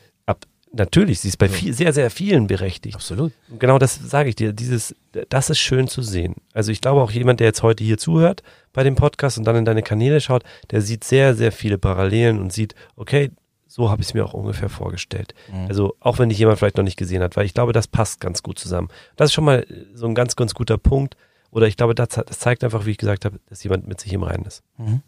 [0.73, 2.95] Natürlich, sie ist bei viel, sehr, sehr vielen berechtigt.
[2.95, 3.33] Absolut.
[3.59, 4.53] genau das sage ich dir.
[4.53, 4.95] Dieses,
[5.29, 6.37] das ist schön zu sehen.
[6.53, 8.43] Also ich glaube auch jemand, der jetzt heute hier zuhört
[8.73, 12.39] bei dem Podcast und dann in deine Kanäle schaut, der sieht sehr, sehr viele Parallelen
[12.39, 13.33] und sieht, okay,
[13.67, 15.35] so habe ich es mir auch ungefähr vorgestellt.
[15.53, 15.67] Mhm.
[15.67, 18.21] Also auch wenn dich jemand vielleicht noch nicht gesehen hat, weil ich glaube, das passt
[18.21, 18.89] ganz gut zusammen.
[19.17, 21.17] Das ist schon mal so ein ganz, ganz guter Punkt.
[21.53, 24.13] Oder ich glaube, das, das zeigt einfach, wie ich gesagt habe, dass jemand mit sich
[24.13, 24.63] im Reinen ist.
[24.77, 25.03] Mhm.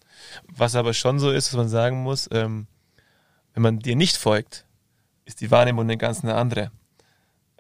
[0.49, 2.67] Was aber schon so ist, dass man sagen muss, ähm,
[3.55, 4.65] wenn man dir nicht folgt,
[5.25, 6.71] ist die Wahrnehmung eine ganz eine andere.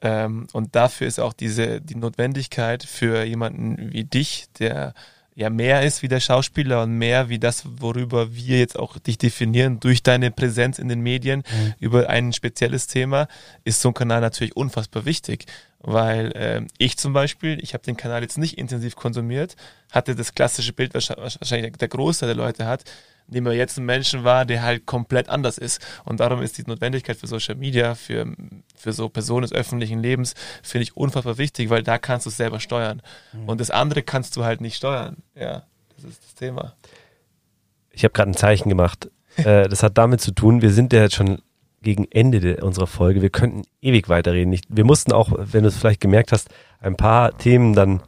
[0.00, 4.94] Ähm, und dafür ist auch diese, die Notwendigkeit für jemanden wie dich, der
[5.34, 9.16] ja mehr ist wie der Schauspieler und mehr wie das, worüber wir jetzt auch dich
[9.16, 11.74] definieren, durch deine Präsenz in den Medien mhm.
[11.78, 13.28] über ein spezielles Thema,
[13.64, 15.46] ist so ein Kanal natürlich unfassbar wichtig.
[15.84, 19.56] Weil äh, ich zum Beispiel, ich habe den Kanal jetzt nicht intensiv konsumiert,
[19.90, 22.84] hatte das klassische Bild, was wahrscheinlich der Großteil der Leute hat,
[23.26, 25.80] nehmen wir jetzt einen Menschen wahr, der halt komplett anders ist.
[26.04, 28.26] Und darum ist die Notwendigkeit für Social Media, für,
[28.76, 32.36] für so Personen des öffentlichen Lebens, finde ich unfassbar wichtig, weil da kannst du es
[32.36, 33.02] selber steuern.
[33.32, 33.48] Mhm.
[33.48, 35.16] Und das andere kannst du halt nicht steuern.
[35.34, 35.64] Ja,
[35.96, 36.74] das ist das Thema.
[37.90, 39.10] Ich habe gerade ein Zeichen gemacht.
[39.36, 41.38] äh, das hat damit zu tun, wir sind ja jetzt schon
[41.82, 43.22] gegen Ende unserer Folge.
[43.22, 44.52] Wir könnten ewig weiterreden.
[44.52, 46.48] Ich, wir mussten auch, wenn du es vielleicht gemerkt hast,
[46.80, 48.02] ein paar Themen dann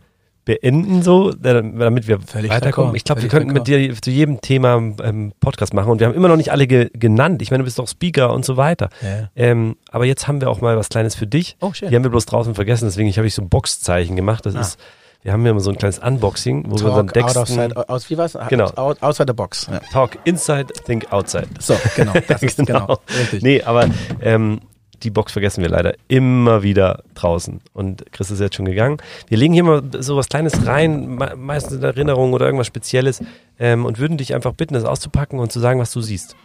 [0.45, 2.95] beenden, so, damit wir Völlig weiterkommen.
[2.95, 6.15] Ich glaube, wir könnten mit dir zu jedem Thema ähm, Podcast machen und wir haben
[6.15, 7.41] immer noch nicht alle ge genannt.
[7.43, 8.91] Ich meine, du bist doch Speaker und so weiter.
[9.03, 9.31] Ja.
[9.37, 11.57] Ähm, aber jetzt haben wir auch mal was Kleines für dich.
[11.61, 11.89] Oh, schön.
[11.89, 14.45] Die haben wir bloß draußen vergessen, deswegen habe ich so ein Boxzeichen gemacht.
[14.47, 14.61] Das ah.
[14.61, 14.79] ist
[15.25, 17.25] wir haben ja immer so ein kleines Unboxing, wo Talk wir.
[17.25, 18.37] Out outside, aus, wie war's?
[18.51, 18.71] Genau.
[18.77, 19.67] Out, outside the box.
[19.73, 19.79] Ja.
[19.91, 21.49] Talk inside, think outside.
[21.61, 22.13] So, genau.
[22.29, 22.81] Das ist genau.
[22.81, 23.01] genau.
[23.09, 23.43] Richtig.
[23.43, 23.89] Nee, aber
[24.21, 24.61] ähm,
[25.05, 27.61] die Box vergessen wir leider immer wieder draußen.
[27.73, 28.97] Und Chris ist jetzt schon gegangen.
[29.29, 33.23] Wir legen hier mal so was Kleines rein, meistens in Erinnerung oder irgendwas Spezielles
[33.59, 36.37] ähm, und würden dich einfach bitten, das auszupacken und zu sagen, was du siehst.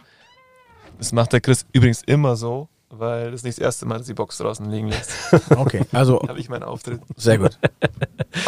[0.98, 4.06] Das macht der Chris übrigens immer so, weil das ist nicht das erste Mal, dass
[4.06, 5.12] die Box draußen liegen lässt.
[5.56, 6.20] Okay, also.
[6.28, 7.00] habe ich meinen Auftritt.
[7.16, 7.58] Sehr gut.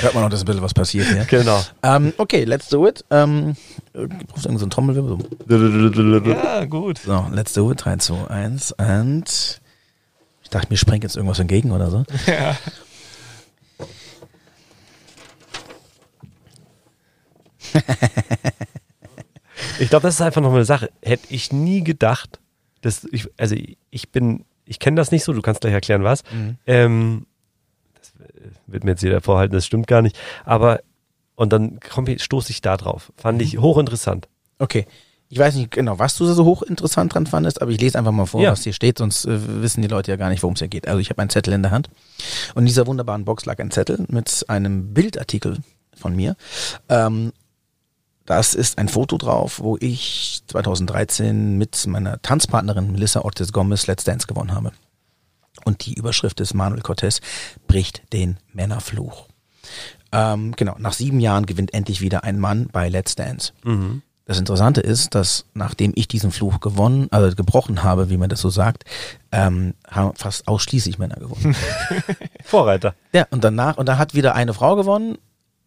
[0.00, 1.24] Hört man noch, dass ein bisschen was passiert hier.
[1.24, 1.60] Genau.
[1.82, 3.04] Ähm, okay, let's do it.
[3.10, 3.56] Ähm,
[3.92, 5.18] brauchst du irgend so einen Trommelwirbel?
[6.28, 6.98] Ja, gut.
[6.98, 7.84] So, let's do it.
[7.84, 9.61] 3, 2, 1 und
[10.55, 12.05] dachte, mir sprengt jetzt irgendwas entgegen oder so.
[12.26, 12.57] Ja.
[19.78, 20.90] Ich glaube, das ist einfach noch eine Sache.
[21.03, 22.40] Hätte ich nie gedacht,
[22.82, 23.57] dass ich, also
[23.90, 26.22] ich bin, ich kenne das nicht so, du kannst gleich erklären, was.
[26.32, 26.57] Mhm.
[26.66, 27.26] Ähm,
[27.94, 28.12] das
[28.66, 30.18] wird mir jetzt jeder vorhalten, das stimmt gar nicht.
[30.44, 30.82] Aber,
[31.34, 33.12] und dann komm, stoße ich da drauf.
[33.16, 34.28] Fand ich hochinteressant.
[34.59, 34.86] Okay.
[35.33, 38.26] Ich weiß nicht genau, was du so hochinteressant dran fandest, aber ich lese einfach mal
[38.26, 38.53] vor, Ja.
[38.53, 40.87] was hier steht, sonst äh, wissen die Leute ja gar nicht, worum es hier geht.
[40.87, 41.89] Also ich habe einen Zettel in der Hand
[42.55, 45.57] und in dieser wunderbaren Box lag ein Zettel mit einem Bildartikel
[45.97, 46.37] von mir.
[46.91, 47.33] Ähm,
[48.26, 54.05] das ist ein Foto drauf, wo ich 2013 mit meiner Tanzpartnerin Melissa Ortiz Gomez Let's
[54.05, 54.72] Dance gewonnen habe.
[55.64, 57.22] Und die Überschrift ist Manuel Cortez
[57.68, 59.28] bricht den Männerfluch.
[60.12, 63.55] Ähm, genau, nach sieben Jahren gewinnt endlich wieder ein Mann bei Let's Dance.
[64.33, 68.41] Das Interessante ist, dass nachdem ich diesen Fluch gewonnen, also gebrochen habe, wie man das
[68.41, 68.85] so sagt,
[69.30, 71.55] ähm, haben fast ausschließlich Männer gewonnen.
[72.45, 72.95] Vorreiter.
[73.12, 75.18] ja, und danach, und da hat wieder eine Frau gewonnen,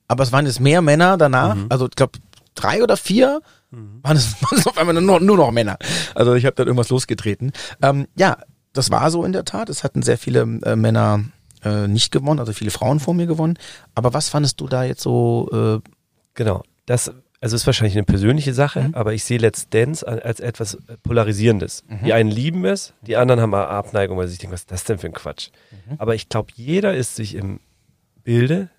[0.07, 2.20] aber es waren jetzt mehr Männer danach, also ich glaube
[2.55, 3.41] drei oder vier
[3.72, 5.78] waren, es, waren es auf einmal nur, nur noch Männer.
[6.13, 7.51] Also ich habe dann irgendwas losgetreten.
[7.82, 8.38] Ähm, ja,
[8.74, 9.70] das war so in der Tat.
[9.70, 11.24] Es hatten sehr viele äh, Männer
[11.63, 13.57] äh, nicht gewonnen, also viele Frauen vor mir gewonnen.
[13.95, 15.82] Aber was fandest du da jetzt so?
[15.84, 15.89] Äh,
[16.36, 16.63] Genau.
[16.86, 17.11] Das,
[17.45, 18.95] also ist wahrscheinlich eine persönliche Sache, Mhm.
[18.95, 21.83] aber ich sehe Let's Dance als- etwas Polarisierendes.
[22.03, 24.71] Die einen lieben es, die anderen haben eine Abneigung, weil sie sich denken, was ist
[24.71, 25.49] das denn für ein Quatsch?
[25.87, 25.95] Mhm.
[25.99, 27.59] Aber ich glaube, jeder ist sich im
[28.23, 28.69] Bilde,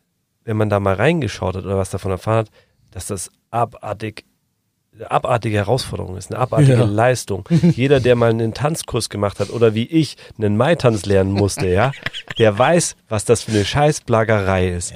[0.45, 2.51] wenn man da mal reingeschaut hat oder was davon erfahren hat,
[2.91, 4.25] dass das abartig
[5.09, 6.85] abartige Herausforderung ist, eine abartige Ja.
[6.85, 7.45] Leistung.
[7.63, 11.93] Jeder, der mal einen Tanzkurs gemacht hat oder wie ich einen Mai-Tanz lernen musste, ja,
[12.39, 14.95] der weiß, was das für eine Scheißplagerei ist.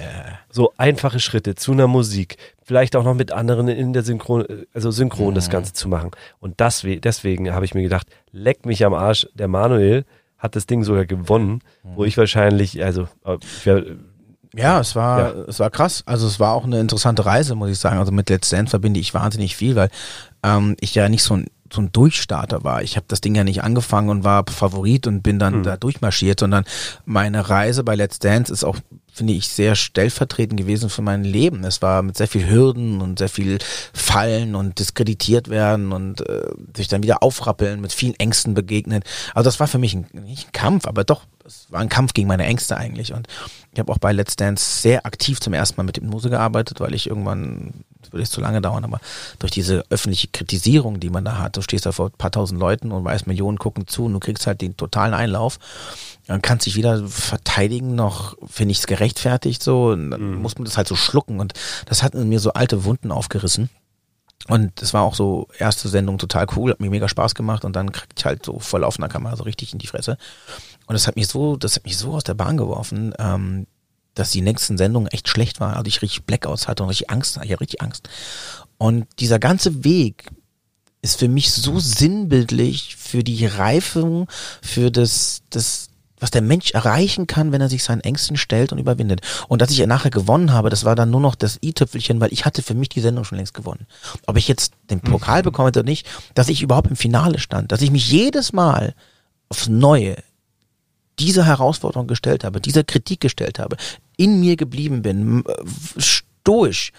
[0.51, 4.44] So einfache Schritte zu einer Musik, vielleicht auch noch mit anderen in der Synchron,
[4.74, 6.11] also synchron das Ganze zu machen.
[6.40, 10.05] Und das, deswegen habe ich mir gedacht, leck mich am Arsch, der Manuel
[10.38, 13.84] hat das Ding sogar gewonnen, wo ich wahrscheinlich, also äh, ich wär,
[14.55, 15.44] Ja, es war, Ja.
[15.48, 16.03] es war krass.
[16.07, 17.98] Also es war auch eine interessante Reise, muss ich sagen.
[17.98, 19.90] Also mit Let's Dance verbinde ich wahnsinnig viel, weil
[20.42, 22.82] ähm, ich ja nicht so ein, so ein Durchstarter war.
[22.82, 26.40] Ich habe das Ding ja nicht angefangen und war Favorit und bin dann da durchmarschiert,
[26.40, 26.64] sondern
[27.05, 28.76] meine Reise bei Let's Dance ist auch,
[29.12, 31.62] finde ich, sehr stellvertretend gewesen für mein Leben.
[31.62, 33.59] Es war mit sehr viel Hürden und sehr viel
[33.92, 39.05] Fallen und diskreditiert werden und äh, sich dann wieder aufrappeln, mit vielen Ängsten begegnen.
[39.36, 42.14] Also das war für mich ein, nicht ein Kampf, aber doch, es war ein Kampf
[42.14, 43.12] gegen meine Ängste eigentlich.
[43.12, 43.28] Und
[43.72, 46.94] ich habe auch bei Let's Dance sehr aktiv zum ersten Mal mit Hypnose gearbeitet, weil
[46.94, 49.00] ich irgendwann, das würde jetzt zu lange dauern, aber
[49.38, 52.58] durch diese öffentliche Kritisierung, die man da hat, du stehst da vor ein paar tausend
[52.58, 55.58] Leuten und weißt, Millionen gucken zu und du kriegst halt den totalen Einlauf.
[56.26, 59.88] Dann kannst dich weder verteidigen, noch finde ich es gerechtfertigt so.
[59.88, 61.40] Und dann muss man das halt so schlucken.
[61.40, 61.54] Und
[61.86, 63.68] das hat in mir so alte Wunden aufgerissen.
[64.48, 67.76] Und es war auch so, erste Sendung total cool, hat mir mega Spaß gemacht und
[67.76, 70.16] dann krieg ich halt so voll auf einer Kamera so richtig in die Fresse.
[70.91, 73.68] Und das hat mich so, das hat mich so aus der Bahn geworfen, ähm,
[74.14, 75.74] dass die nächsten Sendungen echt schlecht waren.
[75.74, 78.09] Also ich richtig Blackouts hatte und richtig Angst, ich hatte richtig Angst.
[78.76, 80.32] Und dieser ganze Weg
[81.01, 84.26] ist für mich so sinnbildlich für die Reifung,
[84.62, 88.78] für das, das, was der Mensch erreichen kann, wenn er sich seinen Ängsten stellt und
[88.78, 89.20] überwindet.
[89.47, 92.45] Und dass ich nachher gewonnen habe, das war dann nur noch das i-Tüpfelchen, weil ich
[92.45, 93.86] hatte für mich die Sendung schon längst gewonnen.
[94.26, 97.80] Ob ich jetzt den Pokal bekomme oder nicht, dass ich überhaupt im Finale stand, dass
[97.80, 98.97] ich mich jedes Mal
[99.49, 100.16] aufs Neue
[101.20, 103.76] diese Herausforderung gestellt habe, dieser Kritik gestellt habe,
[104.16, 106.92] in mir geblieben bin, äh, stoisch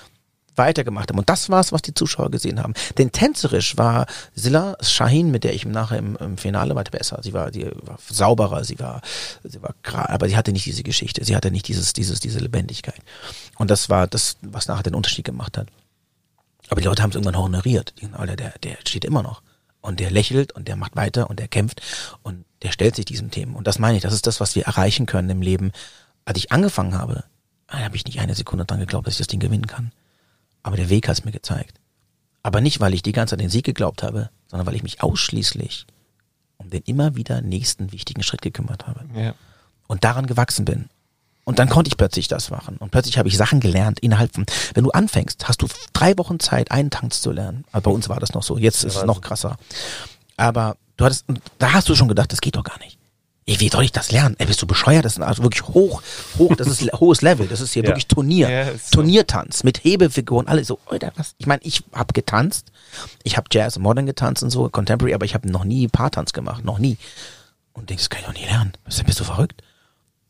[0.56, 1.20] weitergemacht habe.
[1.20, 2.74] Und das war's, was die Zuschauer gesehen haben.
[2.98, 4.06] Denn tänzerisch war
[4.36, 7.20] Silla Shahin, mit der ich nachher im, im Finale weiter besser.
[7.24, 9.02] Sie war, die war sauberer, sie war,
[9.44, 13.02] sie war aber sie hatte nicht diese Geschichte, sie hatte nicht dieses, dieses, diese Lebendigkeit.
[13.58, 15.68] Und das war das, was nachher den Unterschied gemacht hat.
[16.70, 17.94] Aber die Leute haben es irgendwann honoriert.
[18.14, 19.42] Alter, der, der steht immer noch.
[19.82, 21.82] Und der lächelt und der macht weiter und der kämpft
[22.22, 23.56] und der stellt sich diesem Themen.
[23.56, 25.72] Und das meine ich, das ist das, was wir erreichen können im Leben.
[26.24, 27.24] Als ich angefangen habe,
[27.68, 29.92] habe ich nicht eine Sekunde dran geglaubt, dass ich das Ding gewinnen kann.
[30.62, 31.80] Aber der Weg hat es mir gezeigt.
[32.44, 35.02] Aber nicht, weil ich die ganze Zeit den Sieg geglaubt habe, sondern weil ich mich
[35.02, 35.88] ausschließlich
[36.58, 39.34] um den immer wieder nächsten wichtigen Schritt gekümmert habe Ja.
[39.88, 40.90] und daran gewachsen bin.
[41.44, 42.78] Und dann konnte ich plötzlich das machen.
[42.78, 46.40] Und plötzlich habe ich Sachen gelernt innerhalb von, wenn du anfängst, hast du drei Wochen
[46.40, 47.66] Zeit, einen Tanz zu lernen.
[47.72, 48.58] Aber bei uns war das noch so.
[48.58, 49.58] Jetzt ist es noch krasser.
[50.38, 51.26] Aber du hattest,
[51.58, 52.98] da hast du schon gedacht, das geht doch gar nicht.
[53.48, 54.36] Ey, wie soll ich das lernen?
[54.38, 55.04] Ey, bist du bescheuert?
[55.04, 56.04] Das ist also wirklich hoch,
[56.38, 57.48] hoch, das ist hohes Level.
[57.48, 57.90] Das ist hier Ja.
[57.90, 58.50] wirklich Turnier.
[58.50, 58.98] Ja, so.
[58.98, 61.34] Turniertanz mit Hebefiguren, alles so, Alter, was?
[61.40, 62.72] Ich meine, ich habe getanzt.
[63.24, 66.34] Ich habe Jazz und Modern getanzt und so, Contemporary, aber ich habe noch nie Paartanz
[66.34, 66.98] gemacht, noch nie.
[67.74, 68.74] und denkst, das kann ich doch nie lernen.
[68.86, 69.64] Bist du verrückt?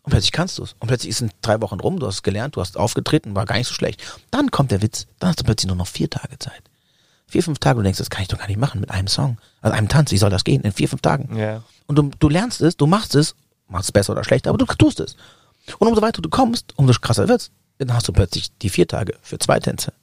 [0.04, 0.74] Und plötzlich kannst du es.
[0.80, 3.68] Und plötzlich sind drei Wochen rum, du hast gelernt, du hast aufgetreten, war gar nicht
[3.68, 4.02] so schlecht.
[4.32, 6.64] Dann kommt der Witz, dann hast du plötzlich nur noch vier Tage Zeit.
[7.28, 9.38] Vier, fünf Tage, du denkst, das kann ich doch gar nicht machen mit einem Song,
[9.62, 11.38] also einem Tanz, wie soll das gehen in vier, fünf Tagen?
[11.38, 11.64] Ja.
[11.86, 13.36] Und du, du lernst es, du machst es,
[13.68, 15.16] machst es besser oder schlechter, aber du tust es.
[15.78, 17.52] Und umso weiter du kommst, umso krasser wird's.
[17.78, 19.94] Dann hast du plötzlich die vier Tage für zwei Tänze.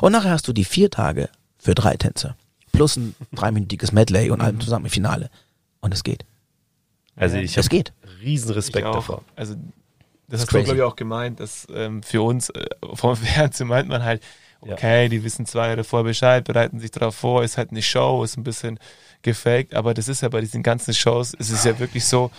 [0.00, 1.28] Und nachher hast du die vier Tage
[1.58, 2.34] für drei Tänze.
[2.72, 5.30] Plus ein dreiminütiges Medley und allem zusammen im Finale.
[5.80, 6.24] Und es geht.
[7.16, 7.68] Also ich habe
[8.22, 9.22] riesen Respekt davor.
[9.34, 9.60] Also ist
[10.28, 13.88] das hast du, glaube ich, auch gemeint, dass ähm, für uns äh, vom Fernsehen meint
[13.88, 14.22] man halt,
[14.60, 18.24] okay, die wissen zwei Jahre vorher Bescheid, bereiten sich darauf vor, ist halt eine Show,
[18.24, 18.78] ist ein bisschen
[19.22, 22.30] gefaked, aber das ist ja bei diesen ganzen Shows, es ist ja wirklich so,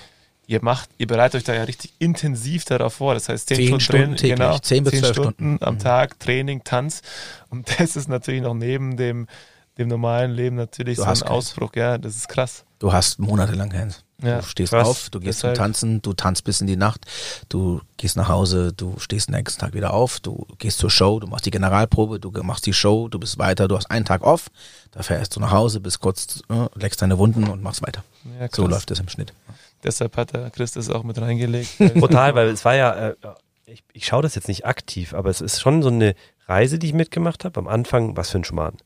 [0.47, 3.13] ihr macht, ihr bereitet euch da ja richtig intensiv darauf vor.
[3.13, 5.63] Das heißt, zehn, Zehn Stunden, Stunden Training, täglich, genau, zehn bis zehn zwölf Stunden Stunden.
[5.63, 5.79] am Mhm.
[5.79, 7.01] Tag, Training, Tanz.
[7.49, 9.27] Und das ist natürlich noch neben dem,
[9.77, 11.37] dem normalen Leben natürlich Du so hast ein keins.
[11.37, 11.71] Ausbruch.
[11.75, 12.63] Ja, das ist krass.
[12.79, 14.03] Du hast monatelang keins.
[14.21, 14.87] Ja, du stehst krass.
[14.87, 17.01] auf, du gehst zum Deshalb- Tanzen, du tanzt bis in die Nacht,
[17.49, 21.27] du gehst nach Hause, du stehst nächsten Tag wieder auf, du gehst zur Show, du
[21.27, 24.47] machst die Generalprobe, du machst die Show, du bist weiter, du hast einen Tag off,
[24.91, 28.03] da fährst du nach Hause, bist kurz, äh, leckst deine Wunden und machst weiter.
[28.39, 29.33] Ja, So läuft es im Schnitt.
[29.83, 31.77] Deshalb hat der Chris das auch mit reingelegt.
[31.99, 33.15] Total, weil es war ja, äh,
[33.67, 36.15] ich, ich schaue das jetzt nicht aktiv, aber es ist schon so eine
[36.47, 37.59] Reise, die ich mitgemacht habe.
[37.59, 38.77] Am Anfang, was für ein Schmarrn.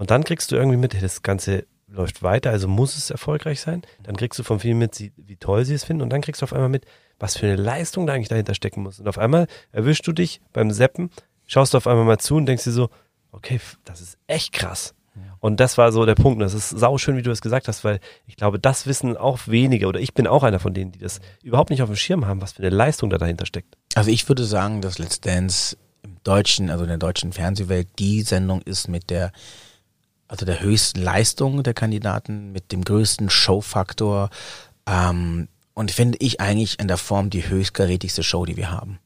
[0.00, 3.82] Und dann kriegst du irgendwie mit, das Ganze läuft weiter, also muss es erfolgreich sein.
[4.02, 6.00] Dann kriegst du von vielen mit, wie toll sie es finden.
[6.00, 6.86] Und dann kriegst du auf einmal mit,
[7.18, 8.98] was für eine Leistung da eigentlich dahinter stecken muss.
[8.98, 11.10] Und auf einmal erwischst du dich beim Seppen,
[11.46, 12.88] schaust du auf einmal mal zu und denkst dir so,
[13.30, 14.94] okay, das ist echt krass.
[15.38, 16.36] Und das war so der Punkt.
[16.36, 19.40] Und das ist sauschön, wie du es gesagt hast, weil ich glaube, das wissen auch
[19.48, 22.26] wenige oder ich bin auch einer von denen, die das überhaupt nicht auf dem Schirm
[22.26, 23.76] haben, was für eine Leistung da dahinter steckt.
[23.94, 28.22] Also ich würde sagen, dass Let's Dance im deutschen, also in der deutschen Fernsehwelt die
[28.22, 29.30] Sendung ist mit der,
[30.30, 34.30] also der höchsten Leistung der Kandidaten, mit dem größten Showfaktor
[34.86, 39.00] ähm, und finde ich eigentlich in der Form die höchstkarätigste Show, die wir haben.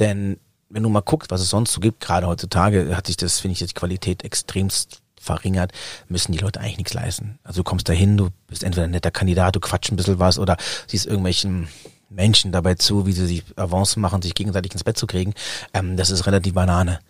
[0.00, 0.38] Denn
[0.70, 3.52] wenn du mal guckst, was es sonst so gibt, gerade heutzutage hat sich das, finde
[3.52, 5.72] ich, die Qualität extremst verringert,
[6.08, 7.38] müssen die Leute eigentlich nichts leisten.
[7.44, 10.38] Also du kommst dahin, du bist entweder ein netter Kandidat, du quatsch ein bisschen was
[10.38, 10.56] oder
[10.86, 11.68] siehst irgendwelchen
[12.10, 15.34] Menschen dabei zu, wie sie sich Avancen machen, sich gegenseitig ins Bett zu kriegen.
[15.72, 17.00] Ähm, das ist relativ Banane.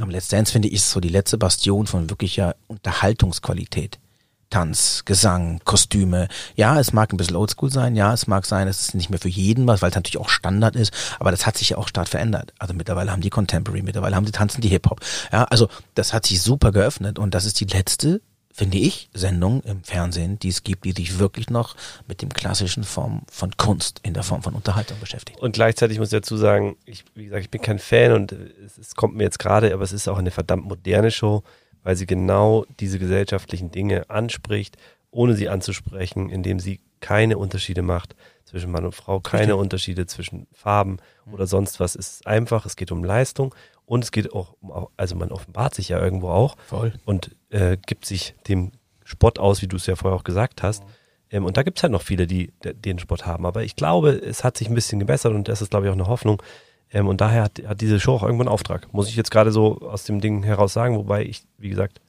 [0.00, 3.98] Am Let's Dance, finde ich, ist so die letzte Bastion von wirklicher Unterhaltungsqualität.
[4.50, 6.28] Tanz, Gesang, Kostüme.
[6.54, 7.96] Ja, es mag ein bisschen oldschool sein.
[7.96, 10.76] Ja, es mag sein, es nicht mehr für jeden was, weil es natürlich auch Standard
[10.76, 10.92] ist.
[11.18, 12.52] Aber das hat sich ja auch stark verändert.
[12.60, 15.00] Also mittlerweile haben die Contemporary, mittlerweile haben die tanzen die Hip-Hop.
[15.32, 18.20] Ja, also das hat sich super geöffnet und das ist die letzte,
[18.56, 21.74] finde ich, Sendung im Fernsehen, die es gibt, die sich wirklich noch
[22.06, 25.40] mit dem klassischen Form von Kunst in der Form von Unterhaltung beschäftigt.
[25.40, 28.78] Und gleichzeitig muss ich dazu sagen, ich, wie gesagt, ich bin kein Fan und es,
[28.78, 31.42] es kommt mir jetzt gerade, aber es ist auch eine verdammt moderne Show,
[31.82, 34.76] weil sie genau diese gesellschaftlichen Dinge anspricht,
[35.10, 39.60] ohne sie anzusprechen, indem sie keine Unterschiede macht zwischen Mann und Frau, keine Richtig.
[39.60, 40.98] Unterschiede zwischen Farben
[41.32, 41.96] oder sonst was.
[41.96, 43.52] Es ist einfach, es geht um Leistung
[43.86, 46.92] und es geht auch um, also man offenbart sich ja irgendwo auch Voll.
[47.04, 48.72] und äh, gibt sich dem
[49.04, 50.82] Spott aus, wie du es ja vorher auch gesagt hast.
[51.30, 53.44] Ähm, und da gibt es halt noch viele, die de- den Spott haben.
[53.46, 55.96] Aber ich glaube, es hat sich ein bisschen gebessert und das ist, glaube ich, auch
[55.96, 56.42] eine Hoffnung.
[56.92, 58.92] Ähm, und daher hat, hat diese Show auch irgendwann einen Auftrag.
[58.92, 62.00] Muss ich jetzt gerade so aus dem Ding heraus sagen, wobei ich, wie gesagt,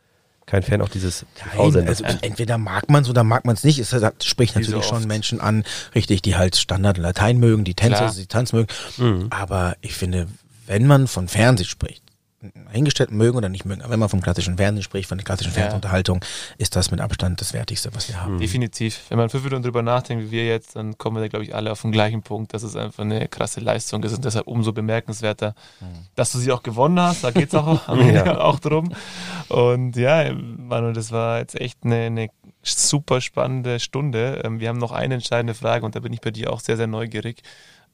[0.46, 1.26] kein Fan auch dieses
[1.58, 3.80] Nein, also entweder mag man es oder mag man es nicht.
[3.80, 5.08] Es hat, spricht Wie natürlich so schon.
[5.08, 5.64] Menschen an,
[5.96, 8.68] richtig, die halt Standard Latein mögen, die Tänzer, die Tanz mögen.
[8.98, 9.28] Mhm.
[9.32, 10.28] Aber ich finde,
[10.68, 12.02] wenn man von Fernsehen spricht,
[12.72, 15.50] hingestellt mögen oder nicht mögen, aber wenn man vom klassischen Fernsehen spricht, von der klassischen
[15.54, 15.62] Ja.
[15.62, 16.24] Fernsehunterhaltung,
[16.60, 18.38] ist das mit Abstand das Wertigste, was wir haben.
[18.38, 19.02] Definitiv.
[19.10, 21.56] Wenn man fünf Minuten drüber nachdenkt, wie wir jetzt, dann kommen wir da, glaube ich,
[21.56, 24.74] alle auf den gleichen Punkt, dass es einfach eine krasse Leistung ist und deshalb umso
[24.74, 25.56] bemerkenswerter,
[26.14, 27.24] dass du sie auch gewonnen hast.
[27.24, 28.38] Da geht es auch am Ende Ja.
[28.42, 28.94] auch drum.
[29.50, 32.28] Und ja, Manuel, das war jetzt echt eine, eine
[32.62, 34.42] super spannende Stunde.
[34.46, 36.78] Ähm, Wir haben noch eine entscheidende Frage und da bin ich bei dir auch sehr,
[36.78, 37.42] sehr neugierig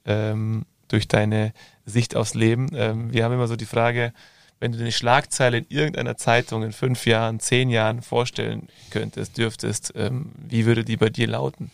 [0.05, 1.53] ähm, durch deine
[1.86, 2.69] Sicht aufs Leben.
[2.73, 4.13] Ähm, wir haben immer so die Frage,
[4.59, 9.93] wenn du eine Schlagzeile in irgendeiner Zeitung in fünf Jahren, zehn Jahren vorstellen könntest, dürftest,
[9.95, 11.71] ähm, wie würde die bei dir lauten?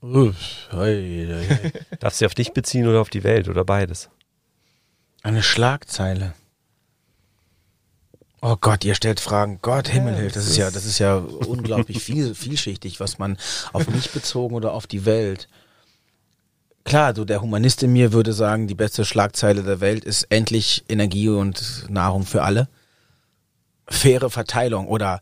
[0.00, 1.72] Uff, hei, hei, hei.
[2.00, 4.08] Darfst du auf dich beziehen oder auf die Welt oder beides?
[5.22, 6.34] Eine Schlagzeile.
[8.40, 9.58] Oh Gott, ihr stellt Fragen.
[9.62, 10.36] Gott, Himmel hilft.
[10.36, 13.36] Das ist ja, das ist ja unglaublich viel, vielschichtig, was man
[13.72, 15.48] auf mich bezogen oder auf die Welt.
[16.88, 20.86] Klar, so der Humanist in mir würde sagen, die beste Schlagzeile der Welt ist endlich
[20.88, 22.66] Energie und Nahrung für alle.
[23.86, 25.20] Faire Verteilung oder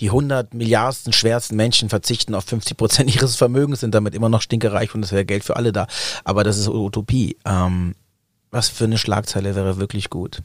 [0.00, 4.42] die 100 Milliardsten schwersten Menschen verzichten auf 50 Prozent ihres Vermögens, sind damit immer noch
[4.42, 5.86] stinkereich und es wäre Geld für alle da.
[6.24, 7.36] Aber das ist Utopie.
[7.44, 7.94] Ähm,
[8.50, 10.42] was für eine Schlagzeile wäre wirklich gut?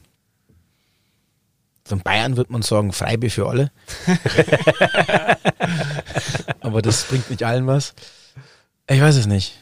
[1.88, 3.72] So in Bayern wird man sagen, Freibier für alle.
[6.60, 7.94] Aber das bringt nicht allen was.
[8.88, 9.58] Ich weiß es nicht.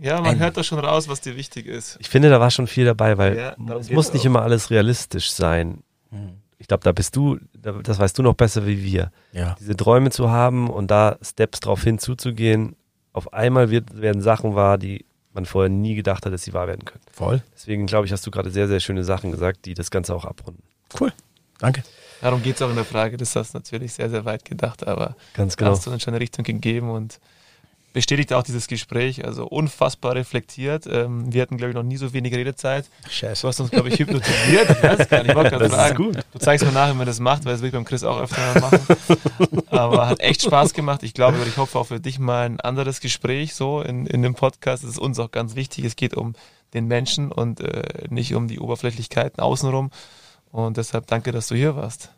[0.00, 1.98] Ja, man Ein, hört da schon raus, was dir wichtig ist.
[2.00, 4.26] Ich finde, da war schon viel dabei, weil ja, es muss nicht auch.
[4.26, 5.82] immer alles realistisch sein.
[6.10, 6.38] Hm.
[6.58, 9.12] Ich glaube, da bist du, das weißt du noch besser wie wir.
[9.32, 9.56] Ja.
[9.58, 12.76] Diese Träume zu haben und da Steps drauf hinzuzugehen,
[13.12, 16.66] auf einmal wird, werden Sachen wahr, die man vorher nie gedacht hat, dass sie wahr
[16.66, 17.02] werden können.
[17.12, 17.42] Voll.
[17.54, 20.24] Deswegen glaube ich, hast du gerade sehr, sehr schöne Sachen gesagt, die das Ganze auch
[20.24, 20.62] abrunden.
[20.98, 21.12] Cool.
[21.58, 21.82] Danke.
[22.20, 24.86] Darum geht es auch in der Frage, das hast du natürlich sehr, sehr weit gedacht,
[24.86, 25.70] aber Ganz genau.
[25.70, 27.20] hast du uns schon eine Richtung gegeben und
[27.92, 30.86] bestätigt auch dieses Gespräch, also unfassbar reflektiert.
[30.86, 32.88] Ähm, wir hatten, glaube ich, noch nie so wenig Redezeit.
[33.08, 33.42] Scheiße.
[33.42, 34.70] Du hast uns, glaube ich, hypnotisiert.
[34.70, 35.96] Ich weiß gar nicht, ich gerade fragen.
[35.96, 36.18] Gut.
[36.32, 38.20] Du zeigst mir nach, wie man das macht, weil das will ich beim Chris auch
[38.20, 38.80] öfter machen.
[39.70, 41.02] Aber hat echt Spaß gemacht.
[41.02, 44.34] Ich glaube, ich hoffe auch für dich mal ein anderes Gespräch so in, in dem
[44.34, 44.84] Podcast.
[44.84, 45.84] Das ist uns auch ganz wichtig.
[45.84, 46.34] Es geht um
[46.74, 49.90] den Menschen und äh, nicht um die Oberflächlichkeiten außenrum.
[50.52, 52.10] Und deshalb danke, dass du hier warst.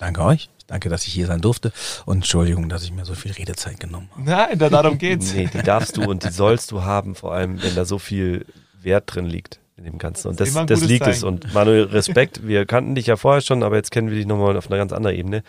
[0.00, 0.48] Danke euch.
[0.66, 1.72] Danke, dass ich hier sein durfte
[2.06, 4.22] und Entschuldigung, dass ich mir so viel Redezeit genommen habe.
[4.22, 5.34] Nein, darum geht's.
[5.34, 8.46] nee, die darfst du und die sollst du haben, vor allem wenn da so viel
[8.80, 10.28] Wert drin liegt in dem Ganzen.
[10.28, 11.16] Und das, das, das liegt Zeichen.
[11.16, 11.22] es.
[11.22, 14.56] Und Manuel, Respekt, wir kannten dich ja vorher schon, aber jetzt kennen wir dich nochmal
[14.56, 15.42] auf einer ganz anderen Ebene.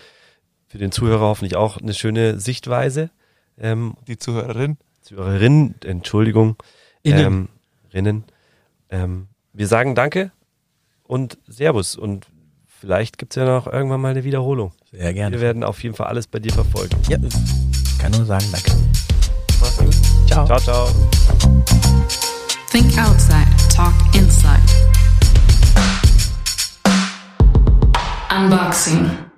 [0.68, 3.10] Für den Zuhörer hoffentlich auch eine schöne Sichtweise.
[3.58, 4.78] Ähm, die Zuhörerin.
[5.02, 6.58] Zuhörerin, Entschuldigung.
[7.04, 7.26] Innen.
[7.26, 7.50] Ähm,
[7.94, 8.24] Rinnen.
[8.90, 10.32] Ähm, wir sagen Danke
[11.04, 12.28] und Servus und
[12.82, 14.74] vielleicht gibt es ja noch irgendwann mal eine Wiederholung.
[14.92, 15.36] Sehr gerne.
[15.36, 16.96] Wir werden auf jeden Fall alles bei dir verfolgen.
[17.08, 17.18] Ja,
[18.00, 18.72] kann nur sagen, danke.
[19.62, 19.96] Mach's gut.
[20.28, 20.46] Ciao.
[20.46, 20.88] Ciao, ciao.
[22.72, 24.60] Think outside, talk inside.
[28.36, 29.31] Unboxing.